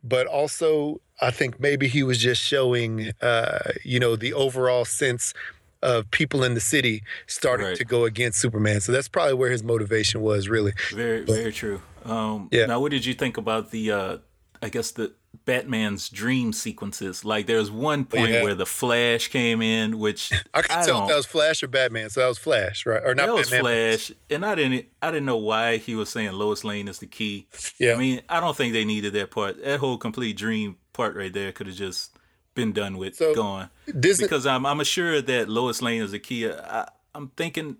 [0.02, 5.34] but also I think maybe he was just showing, uh, you know, the overall sense
[5.82, 7.76] of people in the city starting right.
[7.76, 8.80] to go against Superman.
[8.80, 10.72] So that's probably where his motivation was, really.
[10.92, 11.82] Very, but, very true.
[12.04, 12.66] Um, yeah.
[12.66, 13.90] Now, what did you think about the?
[13.90, 14.16] Uh,
[14.64, 15.12] I guess the
[15.44, 17.24] Batman's dream sequences.
[17.24, 18.42] Like there's one point yeah.
[18.42, 22.10] where the Flash came in, which I could tell if that was Flash or Batman.
[22.10, 23.02] So that was Flash, right?
[23.04, 23.26] Or not?
[23.26, 24.86] That was Flash, and I didn't.
[25.00, 27.48] I didn't know why he was saying Lois Lane is the key.
[27.78, 27.94] Yeah.
[27.94, 29.62] I mean, I don't think they needed that part.
[29.62, 32.16] That whole complete dream part right there could have just
[32.54, 33.70] been done with, so, gone.
[33.98, 36.48] Disney, because I'm I'm assured that Lois Lane is a key.
[36.50, 37.76] I, I'm thinking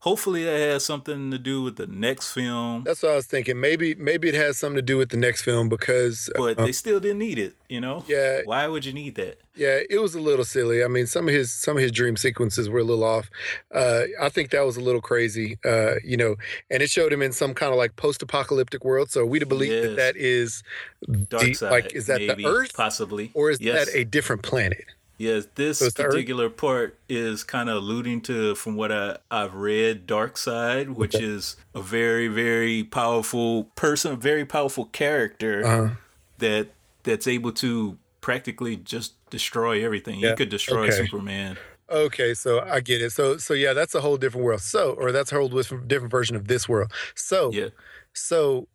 [0.00, 2.82] hopefully that has something to do with the next film.
[2.84, 3.60] That's what I was thinking.
[3.60, 6.72] Maybe maybe it has something to do with the next film because But uh, they
[6.72, 8.04] still didn't need it, you know?
[8.08, 8.40] Yeah.
[8.44, 9.38] Why would you need that?
[9.54, 10.82] Yeah, it was a little silly.
[10.82, 13.30] I mean, some of his some of his dream sequences were a little off.
[13.74, 15.58] Uh, I think that was a little crazy.
[15.64, 16.36] Uh, you know,
[16.70, 19.10] and it showed him in some kind of like post-apocalyptic world.
[19.10, 19.84] So we to believe yes.
[19.84, 20.62] that that is
[21.06, 23.86] Darkseid, like is that maybe, the Earth possibly, or is yes.
[23.86, 24.84] that a different planet?
[25.20, 30.06] Yes, this so particular part is kind of alluding to, from what I, I've read,
[30.06, 31.22] Darkseid, which okay.
[31.22, 35.94] is a very, very powerful person, a very powerful character uh-huh.
[36.38, 36.68] that
[37.02, 40.20] that's able to practically just destroy everything.
[40.20, 40.30] Yeah.
[40.30, 41.04] He could destroy okay.
[41.04, 41.58] Superman.
[41.90, 43.12] Okay, so I get it.
[43.12, 44.62] So, so yeah, that's a whole different world.
[44.62, 46.92] So, or that's a whole different version of this world.
[47.14, 47.68] So, yeah.
[48.14, 48.68] So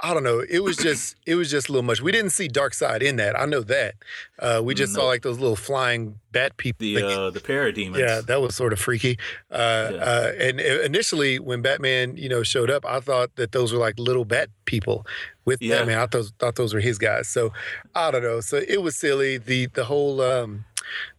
[0.00, 0.40] I don't know.
[0.40, 2.00] It was just it was just a little much.
[2.00, 3.38] We didn't see Darkseid in that.
[3.38, 3.94] I know that.
[4.38, 5.00] Uh, we just no.
[5.00, 6.86] saw like those little flying bat people.
[6.86, 7.98] The uh, the parademons.
[7.98, 9.18] Yeah, that was sort of freaky.
[9.50, 9.98] Uh, yeah.
[9.98, 13.98] uh, and initially, when Batman you know showed up, I thought that those were like
[13.98, 15.06] little bat people
[15.44, 15.78] with yeah.
[15.78, 15.98] Batman.
[15.98, 17.28] I thought thought those were his guys.
[17.28, 17.52] So
[17.94, 18.40] I don't know.
[18.40, 19.38] So it was silly.
[19.38, 20.20] The the whole.
[20.20, 20.64] Um,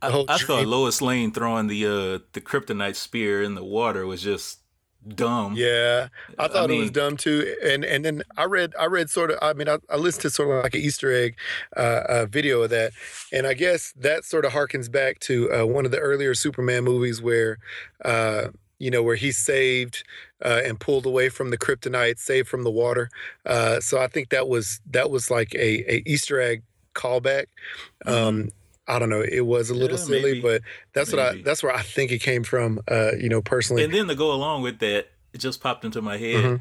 [0.02, 3.64] the whole I, I thought Lois Lane throwing the uh, the kryptonite spear in the
[3.64, 4.60] water was just
[5.08, 5.56] dumb.
[5.56, 7.56] Yeah, I thought I mean, it was dumb too.
[7.64, 10.30] And and then I read I read sort of I mean I, I listened to
[10.30, 11.36] sort of like an Easter egg
[11.76, 12.94] uh, video of that,
[13.32, 16.84] and I guess that sort of harkens back to uh, one of the earlier Superman
[16.84, 17.58] movies where.
[18.04, 18.50] Uh,
[18.82, 20.06] you know, where he's saved
[20.42, 23.10] uh, and pulled away from the kryptonite, saved from the water.
[23.46, 26.64] Uh, so I think that was that was like a, a Easter egg
[26.96, 27.48] callback.
[28.06, 28.10] Mm-hmm.
[28.10, 28.50] Um,
[28.90, 29.22] I don't know.
[29.22, 30.42] It was a little Yeah, silly, maybe.
[30.42, 30.62] but
[30.94, 32.80] that's what I that's where I think it came from.
[32.90, 33.84] Uh, you know, personally.
[33.84, 36.44] And then to go along with that, it just popped into my head.
[36.44, 36.56] Mm-hmm.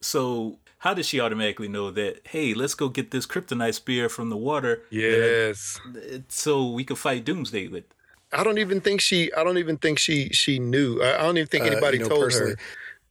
[0.00, 2.20] So how does she automatically know that?
[2.26, 4.82] Hey, let's go get this kryptonite spear from the water.
[4.90, 5.80] yes.
[5.86, 7.84] uh, So we could fight Doomsday with.
[8.32, 9.32] I don't even think she.
[9.34, 10.28] I don't even think she.
[10.30, 11.02] She knew.
[11.02, 12.52] I I don't even think Uh, anybody you know, told personally.
[12.52, 12.58] her.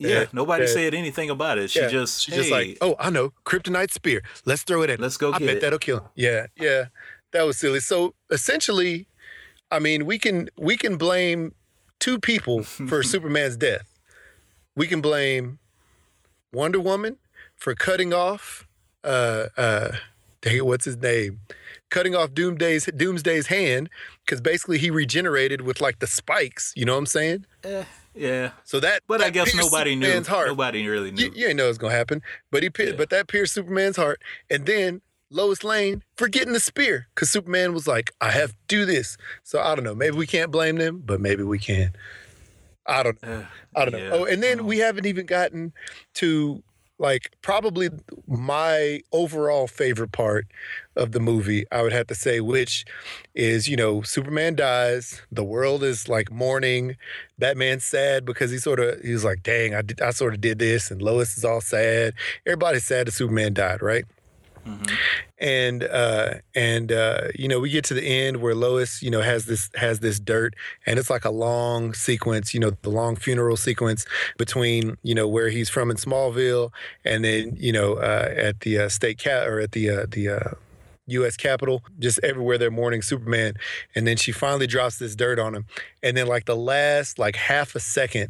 [0.02, 1.72] Yeah, that- nobody that- said anything about it.
[1.72, 4.22] She Yeah, just she's just like, oh, I know, kryptonite spear.
[4.46, 5.02] Let's throw it in.
[5.02, 5.62] Let's go I get bet it.
[5.62, 6.04] that'll kill him.
[6.16, 6.86] Yeah, yeah,
[7.32, 7.80] that was silly.
[7.80, 9.08] So essentially,
[9.72, 11.54] I mean, we can we can blame
[12.00, 14.00] two people for Superman's death.
[14.76, 15.60] We can blame
[16.54, 17.18] Wonder Woman
[17.56, 18.68] for cutting off,
[19.04, 19.92] uh, uh,
[20.42, 21.42] dang it, what's his name?
[21.90, 23.90] Cutting off Doomsday's Doomsday's hand
[24.26, 26.72] because basically he regenerated with like the spikes.
[26.76, 27.46] You know what I'm saying?
[28.16, 28.52] yeah.
[28.64, 29.02] So that.
[29.08, 30.24] But I guess nobody knew.
[30.24, 30.48] Heart.
[30.50, 31.26] Nobody really knew.
[31.26, 32.22] You, you ain't know it was gonna happen,
[32.52, 32.92] but he, Yeah.
[32.96, 35.02] but that pierced Superman's heart, and then
[35.32, 39.18] Lois Lane for getting the spear, because Superman was like, "I have to do this."
[39.44, 39.96] So I don't know.
[39.96, 41.94] Maybe we can't blame them, but maybe we can.
[42.86, 43.24] I don't.
[43.24, 43.44] Uh,
[43.76, 44.10] I don't know.
[44.12, 45.74] Oh, and then we haven't even gotten
[46.16, 46.64] to
[47.00, 47.90] like probably
[48.28, 50.48] my overall favorite part
[50.96, 51.66] of the movie.
[51.72, 52.86] I would have to say, which
[53.34, 56.98] is you know Superman dies, the world is like mourning.
[57.38, 60.60] Batman's sad because he sort of he's like, dang, I did, I sort of did
[60.60, 62.14] this, and Lois is all sad.
[62.46, 64.06] Everybody's sad that Superman died, right?
[65.40, 69.22] And uh and uh you know we get to the end where Lois you know
[69.22, 70.54] has this has this dirt
[70.86, 74.06] and it's like a long sequence you know the long funeral sequence
[74.38, 76.72] between you know where he's from in Smallville
[77.06, 80.30] and then you know uh at the uh, state cat or at the uh the
[80.30, 80.50] uh
[81.12, 81.38] U.S.
[81.38, 83.56] Capitol, just everywhere they're mourning Superman,
[83.96, 85.66] and then she finally drops this dirt on him,
[86.04, 88.30] and then like the last like half a second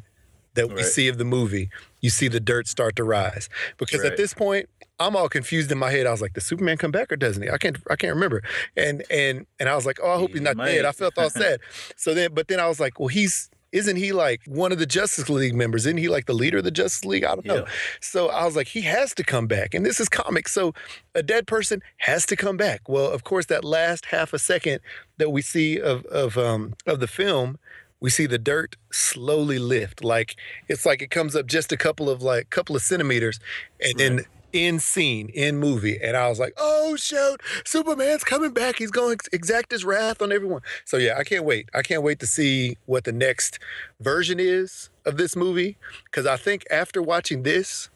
[0.60, 0.86] that we Right.
[0.86, 1.70] see of the movie,
[2.01, 4.12] you see the dirt start to rise because Right.
[4.12, 4.70] at this point
[5.01, 6.05] I'm all confused in my head.
[6.05, 8.43] I was like, "Does Superman come back or doesn't he?" I can't, I can't remember.
[8.76, 10.74] And and and I was like, "Oh, I hope He he's not might.
[10.74, 11.62] dead." I felt all sad.
[11.95, 14.88] So then, but then I was like, "Well, he's." Isn't he like one of the
[14.88, 15.86] Justice League members?
[15.86, 17.24] Isn't he like the leader of the Justice League?
[17.24, 17.55] I don't know.
[17.66, 17.72] Yeah.
[18.01, 19.76] So I was like, he has to come back.
[19.76, 20.51] And this is comics.
[20.53, 20.74] So
[21.14, 22.89] a dead person has to come back.
[22.89, 24.80] Well, of course, that last half a second
[25.18, 27.60] that we see of of um of the film,
[28.00, 30.04] we see the dirt slowly lift.
[30.04, 30.36] Like
[30.68, 33.39] it's like it comes up just a couple of like couple of centimeters
[33.82, 36.00] and then in scene, in movie.
[36.02, 38.78] And I was like, oh shoot, Superman's coming back.
[38.78, 40.62] He's going to exact his wrath on everyone.
[40.86, 41.70] So yeah, I can't wait.
[41.74, 43.60] I can't wait to see what the next
[44.00, 45.78] version is of this movie.
[46.12, 47.89] Cause I think after watching this,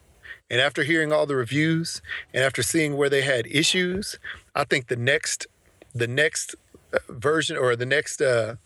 [0.50, 2.02] and after hearing all the reviews
[2.32, 4.18] and after seeing where they had issues,
[4.54, 5.46] I think the next
[5.94, 6.54] the next
[6.92, 8.56] uh, version or the next uh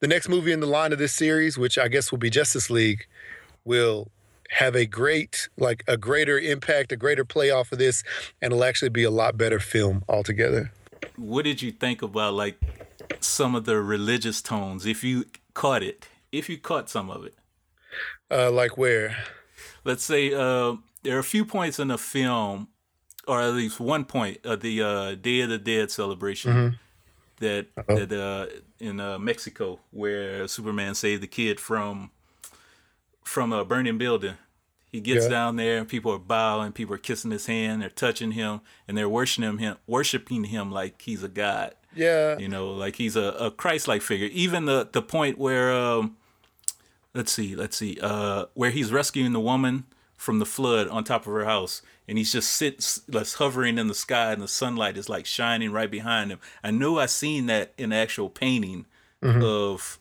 [0.00, 2.70] the next movie in the line of this series, which I guess will be Justice
[2.70, 3.06] League,
[3.64, 4.08] will
[4.50, 8.02] have a great like a greater impact, a greater play off of this
[8.42, 10.72] and it'll actually be a lot better film altogether.
[11.16, 12.58] what did you think about like
[13.20, 14.86] some of the religious tones?
[14.86, 17.34] If you caught it, if you caught some of it,
[18.30, 19.16] Uh like where?
[19.84, 22.68] let's say uh, there are a few points in the film,
[23.28, 26.74] or at least one point of the uh, Day of the Dead celebration Mm-hmm.
[27.40, 28.46] That that uh,
[28.78, 32.10] in uh, Mexico where Superman saved the kid from
[33.24, 34.34] from a burning building.
[34.90, 35.30] He gets Yeah.
[35.30, 38.98] down there and people are bowing, people are kissing his hand, they're touching him, and
[38.98, 41.74] they're worshiping him, worshiping him like he's a god.
[41.94, 42.38] Yeah.
[42.38, 44.28] You know, like he's a, a Christ-like figure.
[44.32, 46.16] Even the the point where um,
[47.14, 49.84] let's see, let's see, uh, where he's rescuing the woman
[50.16, 53.86] from the flood on top of her house, and he's just sits, like hovering in
[53.86, 56.40] the sky, and the sunlight is like shining right behind him.
[56.62, 58.84] I know I seen that in actual painting
[59.22, 59.98] of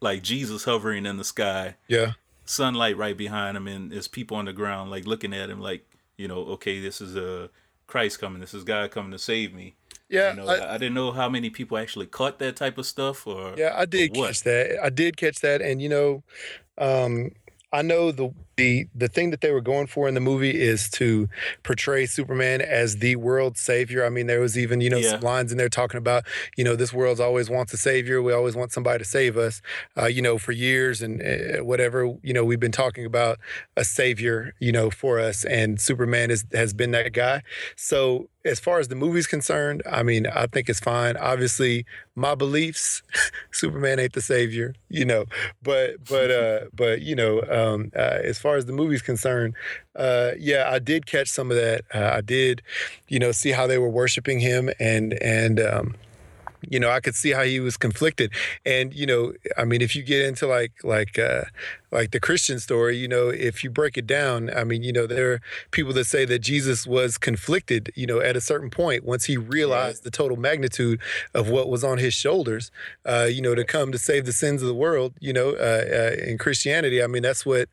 [0.00, 2.12] like Jesus hovering in the sky, Yeah.
[2.44, 5.86] sunlight right behind him, and there's people on the ground like looking at him, like
[6.16, 7.48] you know, okay, this is a
[7.86, 9.76] Christ coming, this is God coming to save me.
[10.08, 10.30] Yeah.
[10.30, 12.86] You know, I- I, I didn't know how many people actually caught that type of
[12.86, 14.78] stuff, or Yeah, I did catch that.
[14.82, 16.22] I did catch that, and you know,
[16.78, 17.30] um,
[17.72, 20.90] I know the the the thing that they were going for in the movie is
[20.90, 21.28] to
[21.62, 24.04] portray Superman as the world's savior.
[24.04, 25.10] I mean, there was even you know Yeah.
[25.12, 26.24] some lines in there talking about
[26.56, 28.20] you know this world's always wants a savior.
[28.22, 29.62] We always want somebody to save us.
[29.96, 33.38] Uh, you know, for years and uh, whatever you know, we've been talking about
[33.76, 34.54] a savior.
[34.60, 37.42] You know, for us, and Superman is has been that guy.
[37.76, 41.16] So as far as the movie's concerned, I mean, I think it's fine.
[41.16, 41.86] Obviously,
[42.16, 43.00] my beliefs,
[43.52, 45.26] Superman ain't the savior, you know.
[45.62, 49.54] But but uh but you know, um uh, as far as the movie's concerned,
[49.96, 51.82] uh yeah, I did catch some of that.
[51.94, 52.62] Uh, I did,
[53.08, 55.94] you know, see how they were worshiping him and and um
[56.68, 58.32] you know, I could see how he was conflicted.
[58.64, 61.42] And, you know, I mean, if you get into like, like, uh,
[61.90, 65.06] like the Christian story, you know, if you break it down, I mean, you know,
[65.06, 65.40] there are
[65.70, 69.36] people that say that Jesus was conflicted, you know, at a certain point once he
[69.36, 70.04] realized yeah.
[70.04, 71.00] the total magnitude
[71.34, 72.70] of what was on his shoulders,
[73.04, 75.84] uh, you know, to come to save the sins of the world, you know, uh,
[75.92, 77.02] uh in Christianity.
[77.02, 77.68] I mean, that's what,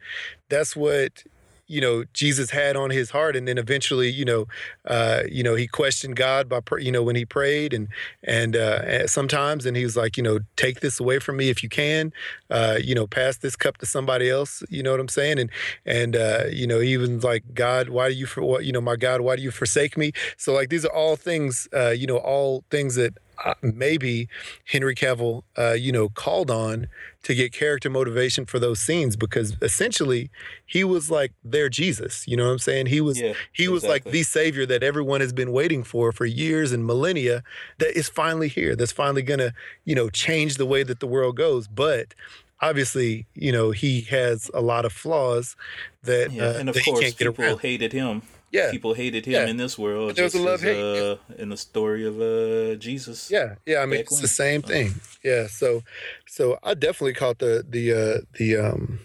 [0.50, 1.24] that's what
[1.70, 4.48] you know Jesus had on his heart, and then eventually, you know,
[4.86, 7.88] uh, you know, he questioned God by, you know, when he prayed, and
[8.24, 11.62] and uh, sometimes, and he was like, you know, take this away from me if
[11.64, 12.12] you can,
[12.50, 14.64] uh, you know, pass this cup to somebody else.
[14.70, 15.40] You know what I'm saying?
[15.40, 15.50] And
[15.86, 18.66] and uh, you know, even like God, why do you for what?
[18.66, 20.12] You know, my God, why do you forsake me?
[20.38, 23.14] So like these are all things, uh, you know, all things that
[23.44, 24.28] uh, maybe
[24.66, 26.88] Henry Cavill, uh, you know, called on
[27.24, 30.30] to get character motivation for those scenes because essentially
[30.66, 32.28] he was like their Jesus.
[32.28, 32.88] You know what I'm saying?
[32.88, 36.26] He was yeah, he was like the savior that everyone has been waiting for for
[36.26, 37.44] years and millennia
[37.78, 38.76] that is finally here.
[38.76, 39.54] That's finally gonna
[39.86, 41.68] you know change the way that the world goes.
[41.68, 42.14] But
[42.62, 45.56] obviously, you know, he has a lot of flaws
[46.04, 48.22] that yeah, uh, and of that course people hated him
[48.52, 48.72] yeah.
[48.72, 49.48] people hated him yeah.
[49.48, 50.16] in this world.
[50.16, 53.30] There was a love hate uh, in the story of uh, Jesus.
[53.32, 53.80] Yeah, yeah.
[53.80, 54.22] I mean, it's when.
[54.22, 54.96] the same thing.
[55.24, 55.48] Yeah.
[55.48, 55.84] So,
[56.28, 59.00] so I definitely caught the the uh, the um,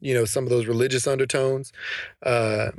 [0.00, 1.72] you know, some of those religious undertones.
[2.22, 2.70] Uh,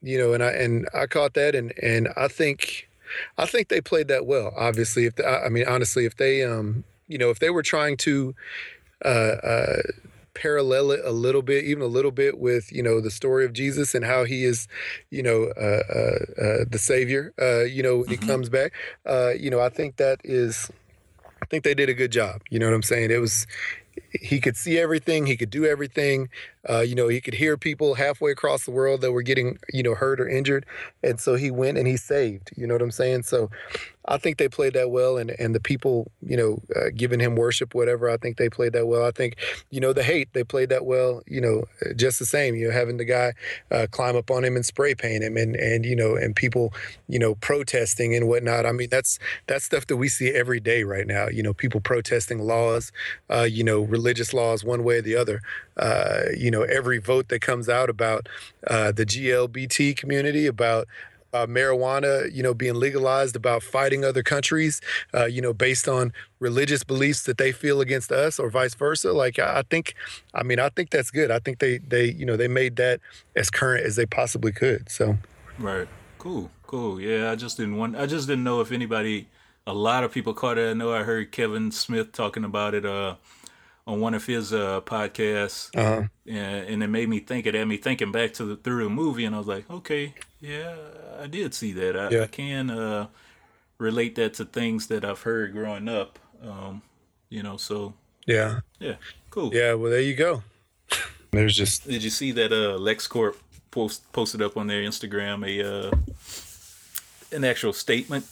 [0.00, 2.88] you know, and I and I caught that, and and I think
[3.36, 4.52] I think they played that well.
[4.56, 7.96] Obviously, if the, I mean honestly, if they um, you know, if they were trying
[7.98, 8.34] to
[9.04, 9.82] uh, uh,
[10.40, 13.52] parallel it a little bit, even a little bit, with you know the story of
[13.52, 14.68] Jesus and how he is,
[15.10, 17.32] you know, uh, uh, uh, the Savior.
[17.40, 18.22] Uh, you know, when mm-hmm.
[18.22, 18.72] he comes back.
[19.04, 20.70] Uh, you know, I think that is.
[21.40, 22.42] I think they did a good job.
[22.50, 23.10] You know what I'm saying?
[23.10, 23.46] It was
[24.12, 26.28] he could see everything, he could do everything.
[26.68, 29.82] Uh, you know, he could hear people halfway across the world that were getting, you
[29.82, 30.64] know, hurt or injured,
[31.02, 32.50] and so he went and he saved.
[32.56, 33.24] You know what I'm saying?
[33.24, 33.50] So,
[34.08, 37.36] I think they played that well, and and the people, you know, uh, giving him
[37.36, 38.08] worship, whatever.
[38.08, 39.04] I think they played that well.
[39.04, 39.36] I think,
[39.70, 41.22] you know, the hate they played that well.
[41.26, 42.54] You know, just the same.
[42.54, 43.34] You know, having the guy
[43.70, 46.72] uh, climb up on him and spray paint him, and and you know, and people,
[47.06, 48.64] you know, protesting and whatnot.
[48.64, 51.28] I mean, that's that's stuff that we see every day right now.
[51.28, 52.90] You know, people protesting laws,
[53.28, 55.42] uh, you know, religious laws, one way or the other.
[55.76, 58.28] Uh, you know, every vote that comes out about
[58.66, 60.86] uh, the GLBT community, about
[61.32, 64.80] uh, marijuana, you know, being legalized, about fighting other countries,
[65.14, 69.12] uh, you know, based on religious beliefs that they feel against us, or vice versa.
[69.12, 69.94] Like I think,
[70.34, 71.30] I mean, I think that's good.
[71.30, 73.00] I think they they you know they made that
[73.36, 74.90] as current as they possibly could.
[74.90, 75.18] So,
[75.58, 75.88] right,
[76.18, 77.00] cool, cool.
[77.00, 77.96] Yeah, I just didn't want.
[77.96, 79.28] I just didn't know if anybody.
[79.66, 80.70] A lot of people caught it.
[80.70, 82.86] I know I heard Kevin Smith talking about it.
[82.86, 83.16] Uh,
[83.88, 86.02] on one of his uh, podcasts, uh-huh.
[86.26, 87.46] and, and, it made me think.
[87.46, 90.12] It had me thinking back to the through the movie, and I was like, okay,
[90.40, 90.76] yeah,
[91.18, 91.96] I did see that.
[91.96, 92.22] I, yeah.
[92.24, 93.06] I can uh,
[93.78, 96.18] relate that to things that I've heard growing up.
[96.42, 96.82] Um,
[97.30, 97.94] you know, so
[98.26, 98.96] yeah, yeah,
[99.30, 99.54] cool.
[99.54, 100.42] Yeah, well, there you go.
[101.30, 101.88] There's just.
[101.88, 103.36] Did you see that uh, LexCorp
[103.70, 105.96] post posted up on their Instagram a uh,
[107.34, 108.26] an actual statement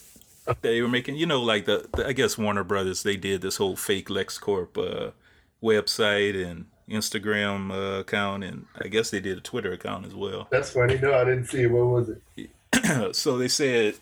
[0.45, 1.17] that they were making?
[1.17, 4.77] You know, like the, the I guess Warner Brothers they did this whole fake LexCorp
[4.77, 5.13] uh,
[5.63, 10.49] website and Instagram uh, account, and I guess they did a Twitter account as well.
[10.51, 10.99] That's funny.
[10.99, 11.71] No, I didn't see it.
[11.71, 12.51] What was it?
[13.17, 13.95] so they said,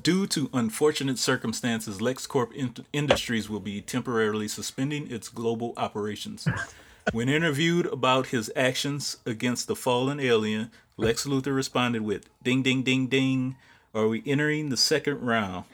[0.00, 6.48] due to unfortunate circumstances, LexCorp in- Industries will be temporarily suspending its global operations.
[7.12, 12.82] when interviewed about his actions against the fallen alien, Lex Luthor responded with, "Ding, ding,
[12.82, 13.56] ding, ding."
[13.94, 15.66] Are we entering the second round?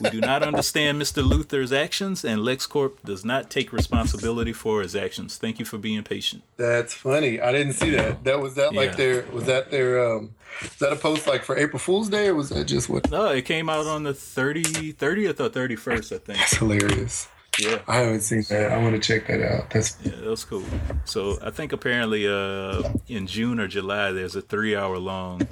[0.00, 1.22] we do not understand Mr.
[1.22, 5.36] Luthor's actions, and LexCorp does not take responsibility for his actions.
[5.36, 6.42] Thank you for being patient.
[6.56, 7.40] That's funny.
[7.40, 8.24] I didn't see that.
[8.24, 8.96] That was that like yeah.
[8.96, 12.34] their was that their um was that a post like for April Fool's Day or
[12.34, 13.08] was that just what?
[13.10, 16.38] No, it came out on the 30, 30th or 31st, I think.
[16.38, 17.28] That's hilarious.
[17.60, 17.80] Yeah.
[17.86, 18.72] I haven't seen that.
[18.72, 19.70] I want to check that out.
[19.70, 20.64] That's Yeah, that was cool.
[21.04, 25.42] So I think apparently uh in June or July there's a three hour long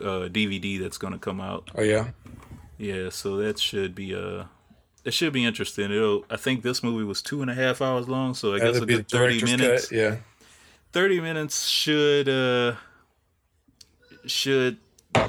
[0.00, 1.70] uh, DVD that's going to come out.
[1.74, 2.08] Oh yeah.
[2.78, 4.44] Yeah, so that should be uh
[5.04, 5.90] it should be interesting.
[5.90, 8.76] It'll I think this movie was two and a half hours long, so I guess
[8.76, 9.88] a good thirty minutes.
[9.88, 10.16] Cut, yeah.
[10.92, 12.74] Thirty minutes should uh
[14.26, 14.78] should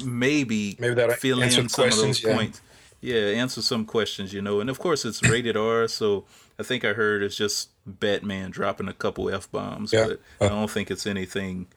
[0.03, 2.35] maybe maybe that fill in some of those yeah.
[2.35, 2.61] points.
[3.01, 4.59] Yeah, answer some questions, you know.
[4.59, 6.25] And of course it's rated R, so
[6.57, 10.07] I think I heard it's just Batman dropping a couple F bombs, yeah.
[10.07, 11.67] but I don't think it's anything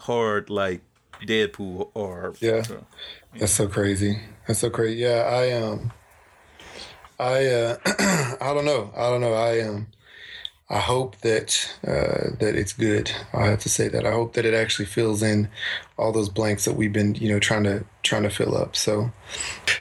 [0.00, 0.82] hard like
[1.22, 2.62] Deadpool or yeah.
[2.62, 2.84] So,
[3.34, 3.40] yeah.
[3.40, 4.20] That's so crazy.
[4.46, 5.00] That's so crazy.
[5.00, 5.92] Yeah, I um,
[7.18, 7.76] I uh,
[8.40, 8.92] I don't know.
[8.96, 9.34] I don't know.
[9.34, 9.88] I um,
[10.70, 13.10] I hope that uh, that it's good.
[13.32, 14.04] I have to say that.
[14.04, 15.48] I hope that it actually fills in
[15.96, 18.76] all those blanks that we've been, you know, trying to trying to fill up.
[18.76, 19.10] So,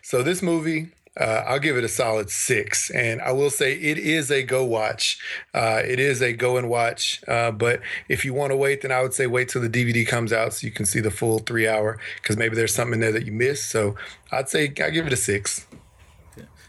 [0.01, 2.89] so this movie uh, I'll give it a solid six.
[2.91, 5.19] And I will say it is a go watch.
[5.53, 7.21] Uh, it is a go and watch.
[7.27, 10.07] Uh, but if you want to wait, then I would say wait till the DVD
[10.07, 12.99] comes out so you can see the full three hour because maybe there's something in
[12.99, 13.69] there that you missed.
[13.69, 13.95] So
[14.31, 15.65] I'd say I give it a six.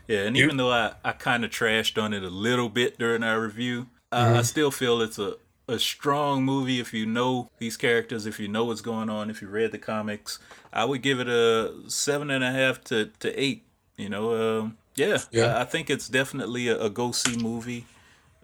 [0.07, 3.23] Yeah, and even though I, I kind of trashed on it a little bit during
[3.23, 4.37] our review, mm-hmm.
[4.37, 5.37] I, I still feel it's a,
[5.69, 9.43] a strong movie if you know these characters, if you know what's going on, if
[9.43, 10.39] you read the comics.
[10.73, 13.65] I would give it a seven and a half to, to eight.
[13.99, 15.57] You know, um, yeah, yeah.
[15.57, 17.85] I, I, think it's definitely a, a go see movie.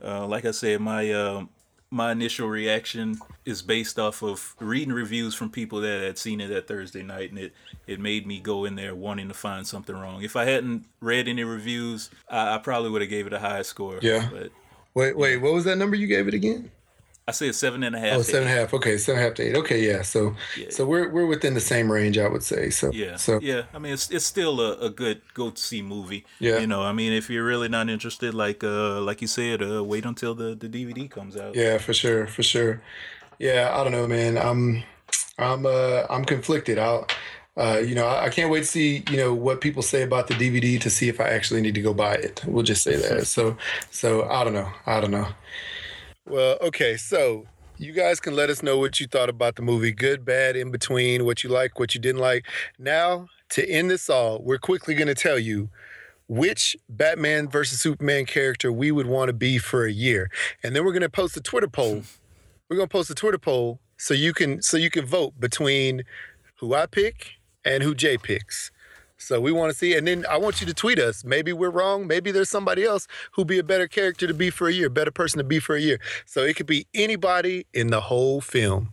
[0.02, 1.44] Uh, like I said, my uh,
[1.90, 6.48] my initial reaction is based off of reading reviews from people that had seen it
[6.48, 7.52] that Thursday night, and it
[7.86, 10.22] it made me go in there wanting to find something wrong.
[10.24, 13.62] If I hadn't read any reviews, I, I probably would have gave it a high
[13.62, 14.00] score.
[14.02, 14.28] Yeah.
[14.30, 14.50] But
[14.94, 16.72] wait, wait, what was that number you gave it again?
[17.27, 18.18] I said seven and a half.
[18.18, 18.75] Oh, seven and a half.
[18.75, 19.57] Okay, seven and a half to eight.
[19.57, 20.03] Okay, yeah.
[20.03, 20.66] So, yeah.
[20.68, 22.68] so we're we're within the same range, I would say.
[22.68, 23.16] So, yeah.
[23.16, 23.62] So, yeah.
[23.72, 26.27] I mean, it's it's still a, a good go to see movie.
[26.39, 26.59] Yeah.
[26.59, 29.83] You know, I mean, if you're really not interested, like uh, like you said, uh,
[29.83, 31.55] wait until the the DVD comes out.
[31.55, 32.83] Yeah, for sure, for sure.
[33.39, 34.37] Yeah, I don't know, man.
[34.37, 34.85] I'm
[35.39, 36.79] I'm uh I'm conflicted.
[36.79, 37.07] I'll.
[37.57, 40.27] Uh, you know, I, I can't wait to see, you know, what people say about
[40.27, 42.43] the DVD to see if I actually need to go buy it.
[42.45, 43.29] We'll just say that.
[43.29, 43.57] So,
[43.93, 44.68] so I don't know.
[44.87, 45.29] I don't know.
[46.27, 46.97] Well, okay.
[46.97, 47.47] So
[47.77, 50.70] you guys can let us know what you thought about the movie good, bad, in
[50.70, 52.47] between, what you like, what you didn't like.
[52.79, 55.68] Now, to end this all, we're quickly going to tell you
[56.29, 60.31] which Batman versus Superman character we would want to be for a year.
[60.62, 62.03] And then we're going to post a Twitter poll.
[62.70, 66.03] We're going to post a Twitter poll so you can so you can vote between
[66.61, 68.70] who I pick and who Jay picks.
[69.25, 71.25] So we want to see, and then I want you to tweet us.
[71.25, 72.07] Maybe we're wrong.
[72.07, 75.11] Maybe there's somebody else who'd be a better character to be for a year, better
[75.11, 75.99] person to be for a year.
[76.27, 78.93] So it could be anybody in the whole film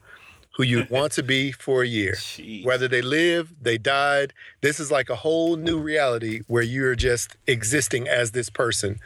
[0.55, 2.13] who you want to be for a year.
[2.13, 2.63] Jeez.
[2.63, 4.33] Whether they live, they died.
[4.61, 8.99] This is like a whole new reality where you're just existing as this person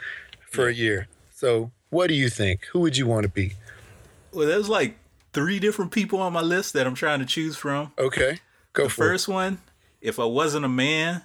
[0.52, 1.08] for a year.
[1.34, 2.66] So what do you think?
[2.68, 3.54] Who would you want to be?
[4.32, 4.96] Well, there's like
[5.34, 7.92] three different people on my list that I'm trying to choose from.
[7.98, 8.40] Okay.
[8.74, 9.08] Go for it.
[9.08, 9.32] the first it.
[9.32, 9.60] one
[10.06, 11.24] if I wasn't a man,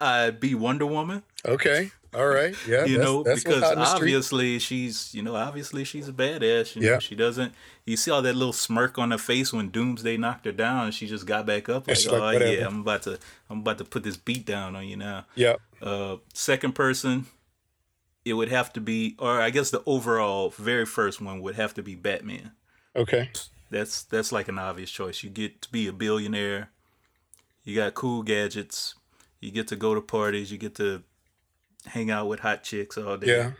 [0.00, 1.22] I'd be Wonder Woman.
[1.44, 1.90] Okay.
[2.12, 2.54] All right.
[2.66, 2.84] Yeah.
[2.84, 6.74] you know, that's because obviously she's, you know, obviously she's a badass.
[6.74, 6.98] You know, yeah.
[6.98, 7.54] She doesn't.
[7.86, 10.94] You see all that little smirk on her face when Doomsday knocked her down, and
[10.94, 13.18] she just got back up like, oh like, yeah, I'm about to,
[13.48, 15.26] I'm about to put this beat down on you now.
[15.34, 15.56] Yeah.
[15.80, 17.26] Uh, second person,
[18.24, 21.74] it would have to be, or I guess the overall very first one would have
[21.74, 22.52] to be Batman.
[22.94, 23.30] Okay.
[23.70, 25.22] That's that's like an obvious choice.
[25.22, 26.70] You get to be a billionaire
[27.70, 28.96] you got cool gadgets.
[29.40, 30.50] You get to go to parties.
[30.50, 31.04] You get to
[31.86, 33.28] hang out with hot chicks all day.
[33.28, 33.52] Yeah.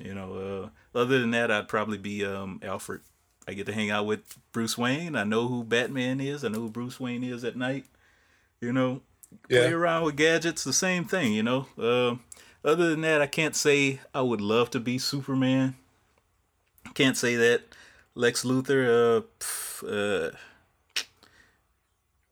[0.00, 3.00] You know, uh, other than that, I'd probably be um, Alfred.
[3.46, 5.14] I get to hang out with Bruce Wayne.
[5.14, 6.44] I know who Batman is.
[6.44, 7.86] I know who Bruce Wayne is at night.
[8.60, 9.02] You know,
[9.48, 9.60] yeah.
[9.60, 10.64] play around with gadgets.
[10.64, 11.32] The same thing.
[11.32, 11.66] You know.
[11.78, 12.16] Uh,
[12.64, 15.76] other than that, I can't say I would love to be Superman.
[16.94, 17.62] Can't say that.
[18.16, 19.24] Lex Luthor.
[19.84, 20.30] Uh, uh,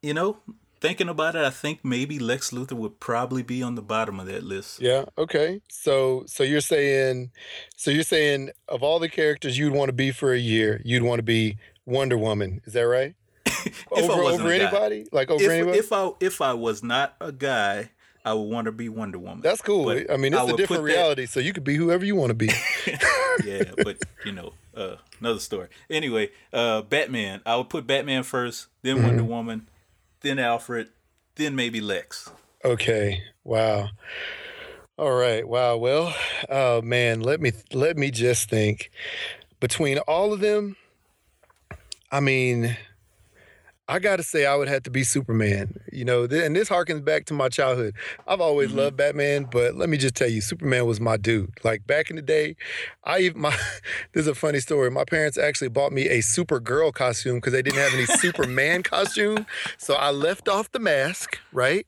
[0.03, 0.39] you know,
[0.87, 4.27] thinking about it, I think maybe Lex Luthor would probably be on the bottom of
[4.27, 4.81] that list.
[4.81, 5.07] Yeah.
[5.19, 5.61] Okay.
[5.69, 7.33] So so you're saying,
[7.77, 11.03] so you're saying of all the characters you'd want to be for a year, you'd
[11.03, 12.61] want to be Wonder Woman.
[12.65, 13.15] Is that right?
[13.91, 15.03] over over anybody?
[15.05, 15.09] Guy.
[15.13, 15.79] Like over if, anybody?
[15.79, 17.91] If I if I was not a guy.
[18.25, 19.41] I would want to be Wonder Woman.
[19.41, 19.85] That's cool.
[19.85, 21.31] But I mean, it's I a different reality, that...
[21.31, 22.51] so you could be whoever you want to be.
[23.45, 25.69] yeah, but you know, uh, another story.
[25.89, 27.41] Anyway, uh, Batman.
[27.47, 29.07] I would put Batman first, then mm-hmm.
[29.07, 29.69] Wonder Woman,
[30.27, 30.89] then Alfred,
[31.37, 32.31] then maybe Lex.
[32.65, 33.23] Okay.
[33.45, 33.91] Wow.
[34.99, 35.47] All right.
[35.47, 35.77] Wow.
[35.77, 36.15] Well,
[36.49, 38.91] oh man, let me let me just think.
[39.61, 40.77] Between all of them,
[42.11, 42.77] I mean,
[43.89, 45.79] I got to say, I would have to be Superman.
[45.93, 47.95] You know, and this harkens back to my childhood.
[48.27, 48.79] I've always mm-hmm.
[48.79, 51.53] loved Batman, but let me just tell you, Superman was my dude.
[51.63, 52.57] Like back in the day,
[53.05, 53.51] I even my
[54.13, 54.91] this is a funny story.
[54.91, 59.47] My parents actually bought me a Supergirl costume because they didn't have any Superman costume.
[59.79, 61.87] So I left off the mask, right?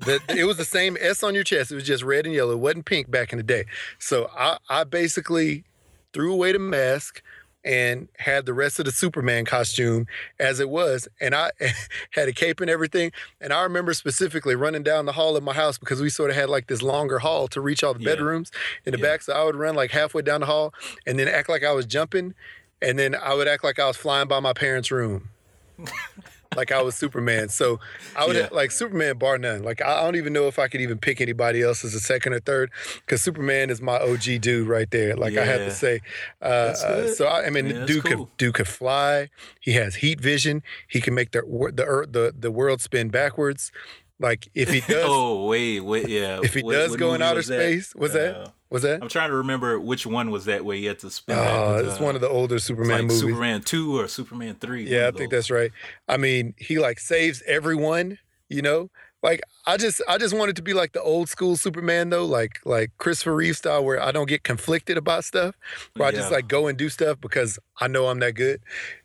[0.00, 1.70] That it was the same S on your chest.
[1.70, 2.52] It was just red and yellow.
[2.52, 3.66] It wasn't pink back in the day.
[3.98, 5.64] So I, I basically
[6.12, 7.22] threw away the mask
[7.64, 10.06] and had the rest of the Superman costume
[10.38, 11.08] as it was.
[11.20, 11.50] And I
[12.10, 13.12] had a cape and everything.
[13.40, 16.36] And I remember specifically running down the hall of my house because we sort of
[16.36, 18.10] had like this longer hall to reach all the yeah.
[18.10, 18.50] bedrooms
[18.84, 19.04] in the yeah.
[19.04, 19.22] back.
[19.22, 20.74] So I would run like halfway down the hall
[21.06, 22.34] and then act like I was jumping.
[22.82, 25.30] And then I would act like I was flying by my parents' room.
[26.56, 27.48] like I was Superman.
[27.48, 27.80] So
[28.16, 28.48] I would yeah.
[28.52, 29.62] like Superman bar none.
[29.62, 32.32] Like I don't even know if I could even pick anybody else as a second
[32.34, 32.70] or third
[33.00, 35.16] because Superman is my OG dude right there.
[35.16, 35.42] Like yeah.
[35.42, 36.00] I have to say.
[36.40, 38.26] Uh, uh, so I, I mean, yeah, dude cool.
[38.26, 39.28] could dude could fly.
[39.60, 40.62] He has heat vision.
[40.88, 41.42] He can make the
[41.74, 43.72] the earth, the the world spin backwards.
[44.20, 46.40] Like if he does, oh wait, wait, yeah.
[46.42, 48.52] if he What- does what go in outer was space, was Uh, that?
[48.74, 49.00] Was that?
[49.00, 50.80] I'm trying to remember which one was that way.
[50.80, 51.38] he had to spin.
[51.38, 53.20] Oh, with, it's uh, one of the older Superman like movies.
[53.20, 54.82] Superman two or Superman three.
[54.82, 55.70] Yeah, I think that's right.
[56.08, 58.18] I mean, he like saves everyone,
[58.48, 58.90] you know?
[59.22, 62.58] Like I just I just wanted to be like the old school Superman though, like
[62.64, 65.54] like Christopher Reeve style where I don't get conflicted about stuff.
[65.94, 68.60] Where I just like go and do stuff because I know I'm that good.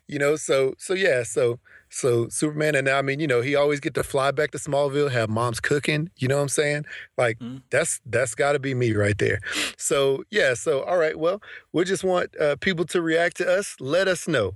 [0.08, 1.60] You know, so so yeah, so
[1.92, 5.10] so Superman and I mean, you know, he always get to fly back to Smallville,
[5.10, 6.84] have mom's cooking, you know what I'm saying?
[7.18, 7.62] Like Mhm.
[7.70, 9.40] that's that's got to be me right there.
[9.76, 13.76] So, yeah, so all right, well, we just want uh, people to react to us.
[13.80, 14.54] Let us know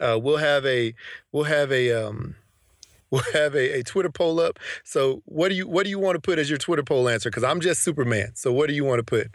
[0.00, 0.94] uh, we'll have a
[1.32, 2.34] we'll have a um,
[3.10, 4.58] we'll have a, a Twitter poll up.
[4.84, 7.30] So what do you what do you want to put as your Twitter poll answer?
[7.30, 8.32] Because I'm just Superman.
[8.34, 9.28] So what do you want to put?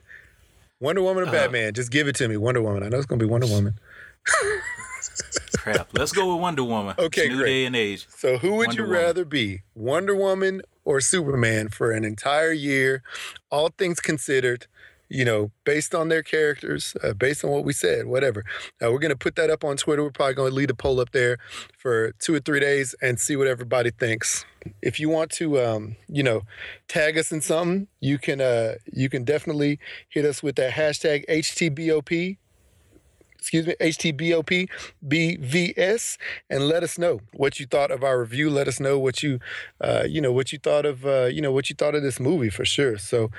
[0.82, 1.74] Wonder Woman or Uh, Batman?
[1.74, 2.38] Just give it to me.
[2.38, 2.84] Wonder Woman.
[2.84, 3.74] I know it's gonna be Wonder Woman.
[5.58, 5.90] Crap.
[5.94, 6.96] Let's go with Wonder Woman.
[6.98, 7.50] Okay, It's new great.
[7.50, 8.08] day and age.
[8.10, 9.04] So who would Wonder you Woman.
[9.04, 13.04] rather be, Wonder Woman or Superman for an entire year,
[13.52, 14.68] all things considered?
[15.12, 18.44] You know, based on their characters, uh, based on what we said, whatever.
[18.80, 20.04] Uh, we're gonna put that up on Twitter.
[20.04, 21.40] We're probably gonna lead a poll up there
[21.76, 24.46] for two or three days and see what everybody thinks.
[24.84, 26.44] If you want to, um, you know,
[26.88, 28.40] tag us in something, you can.
[28.40, 32.38] Uh, you can definitely hit us with that hashtag HTBOP
[33.40, 34.70] excuse me, HTBOP
[35.08, 36.18] BVS,
[36.50, 38.50] and let us know what you thought of our review.
[38.50, 39.40] Let us know what you,
[39.82, 42.20] uh, you know, what you thought of, uh, you know, what you thought of this
[42.20, 42.98] movie for sure.
[42.98, 43.32] So,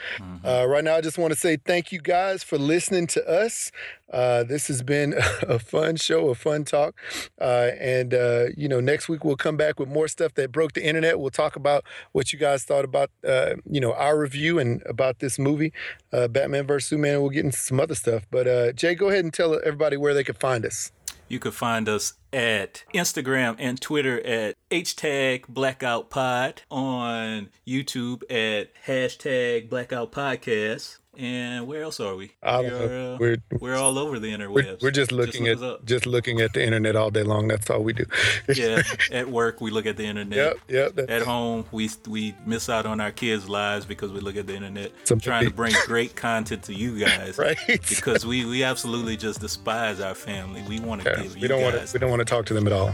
[0.45, 3.71] uh, right now, I just want to say thank you guys for listening to us.
[4.13, 6.95] Uh, this has been a fun show, a fun talk,
[7.41, 10.73] uh, and uh, you know, next week we'll come back with more stuff that broke
[10.73, 11.21] the internet.
[11.21, 15.21] We'll talk about what you guys thought about, uh, you know, our review and about
[15.21, 15.73] this movie,
[16.13, 17.21] uh, Batman vs Superman.
[17.21, 18.27] We'll get into some other stuff.
[18.31, 20.93] But uh, Jay, go ahead and tell everybody where they can find us.
[21.29, 28.71] You could find us at Instagram and Twitter at hashtag Blackout Pod, on YouTube at
[28.87, 31.00] hashtag Blackout Podcast.
[31.19, 32.33] And where else are we?
[32.43, 33.15] I We don't are, know.
[33.15, 36.53] uh, We're we're all over the we're, we're just looking look at just looking at
[36.53, 37.49] the internet all day long.
[37.49, 38.05] That's all we do.
[38.55, 38.83] yeah.
[39.11, 40.57] At work, we look at the internet.
[40.69, 40.95] yep.
[40.97, 41.11] Yep.
[41.11, 44.55] At home, we we miss out on our kids' lives because we look at the
[44.55, 47.37] internet, Some trying to bring great content to you guys.
[47.37, 47.59] Right.
[47.67, 50.63] Because we, we absolutely just despise our family.
[50.69, 51.97] We want to Yeah, give you we don't want guys, to.
[51.97, 52.93] We don't want to talk to them at all.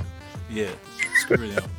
[0.51, 0.71] yeah,
[1.21, 1.65] screw them.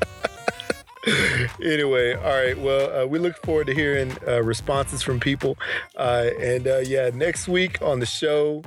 [1.63, 2.57] anyway, all right.
[2.57, 5.57] Well, uh, we look forward to hearing uh, responses from people.
[5.95, 8.63] Uh, and uh, yeah, next week on the show,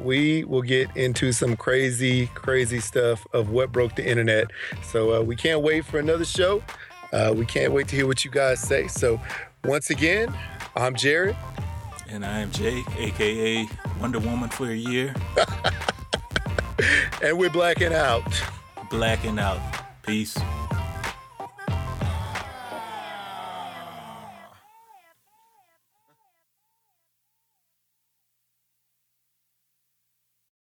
[0.00, 4.50] we will get into some crazy, crazy stuff of what broke the internet.
[4.82, 6.62] So uh, we can't wait for another show.
[7.12, 8.88] Uh, we can't wait to hear what you guys say.
[8.88, 9.20] So
[9.64, 10.34] once again,
[10.76, 11.36] I'm Jared.
[12.08, 13.68] And I am Jay, aka
[14.00, 15.14] Wonder Woman for a year,
[17.22, 18.22] And we're blacking out.
[18.90, 19.60] blacking out.
[20.02, 20.36] Peace.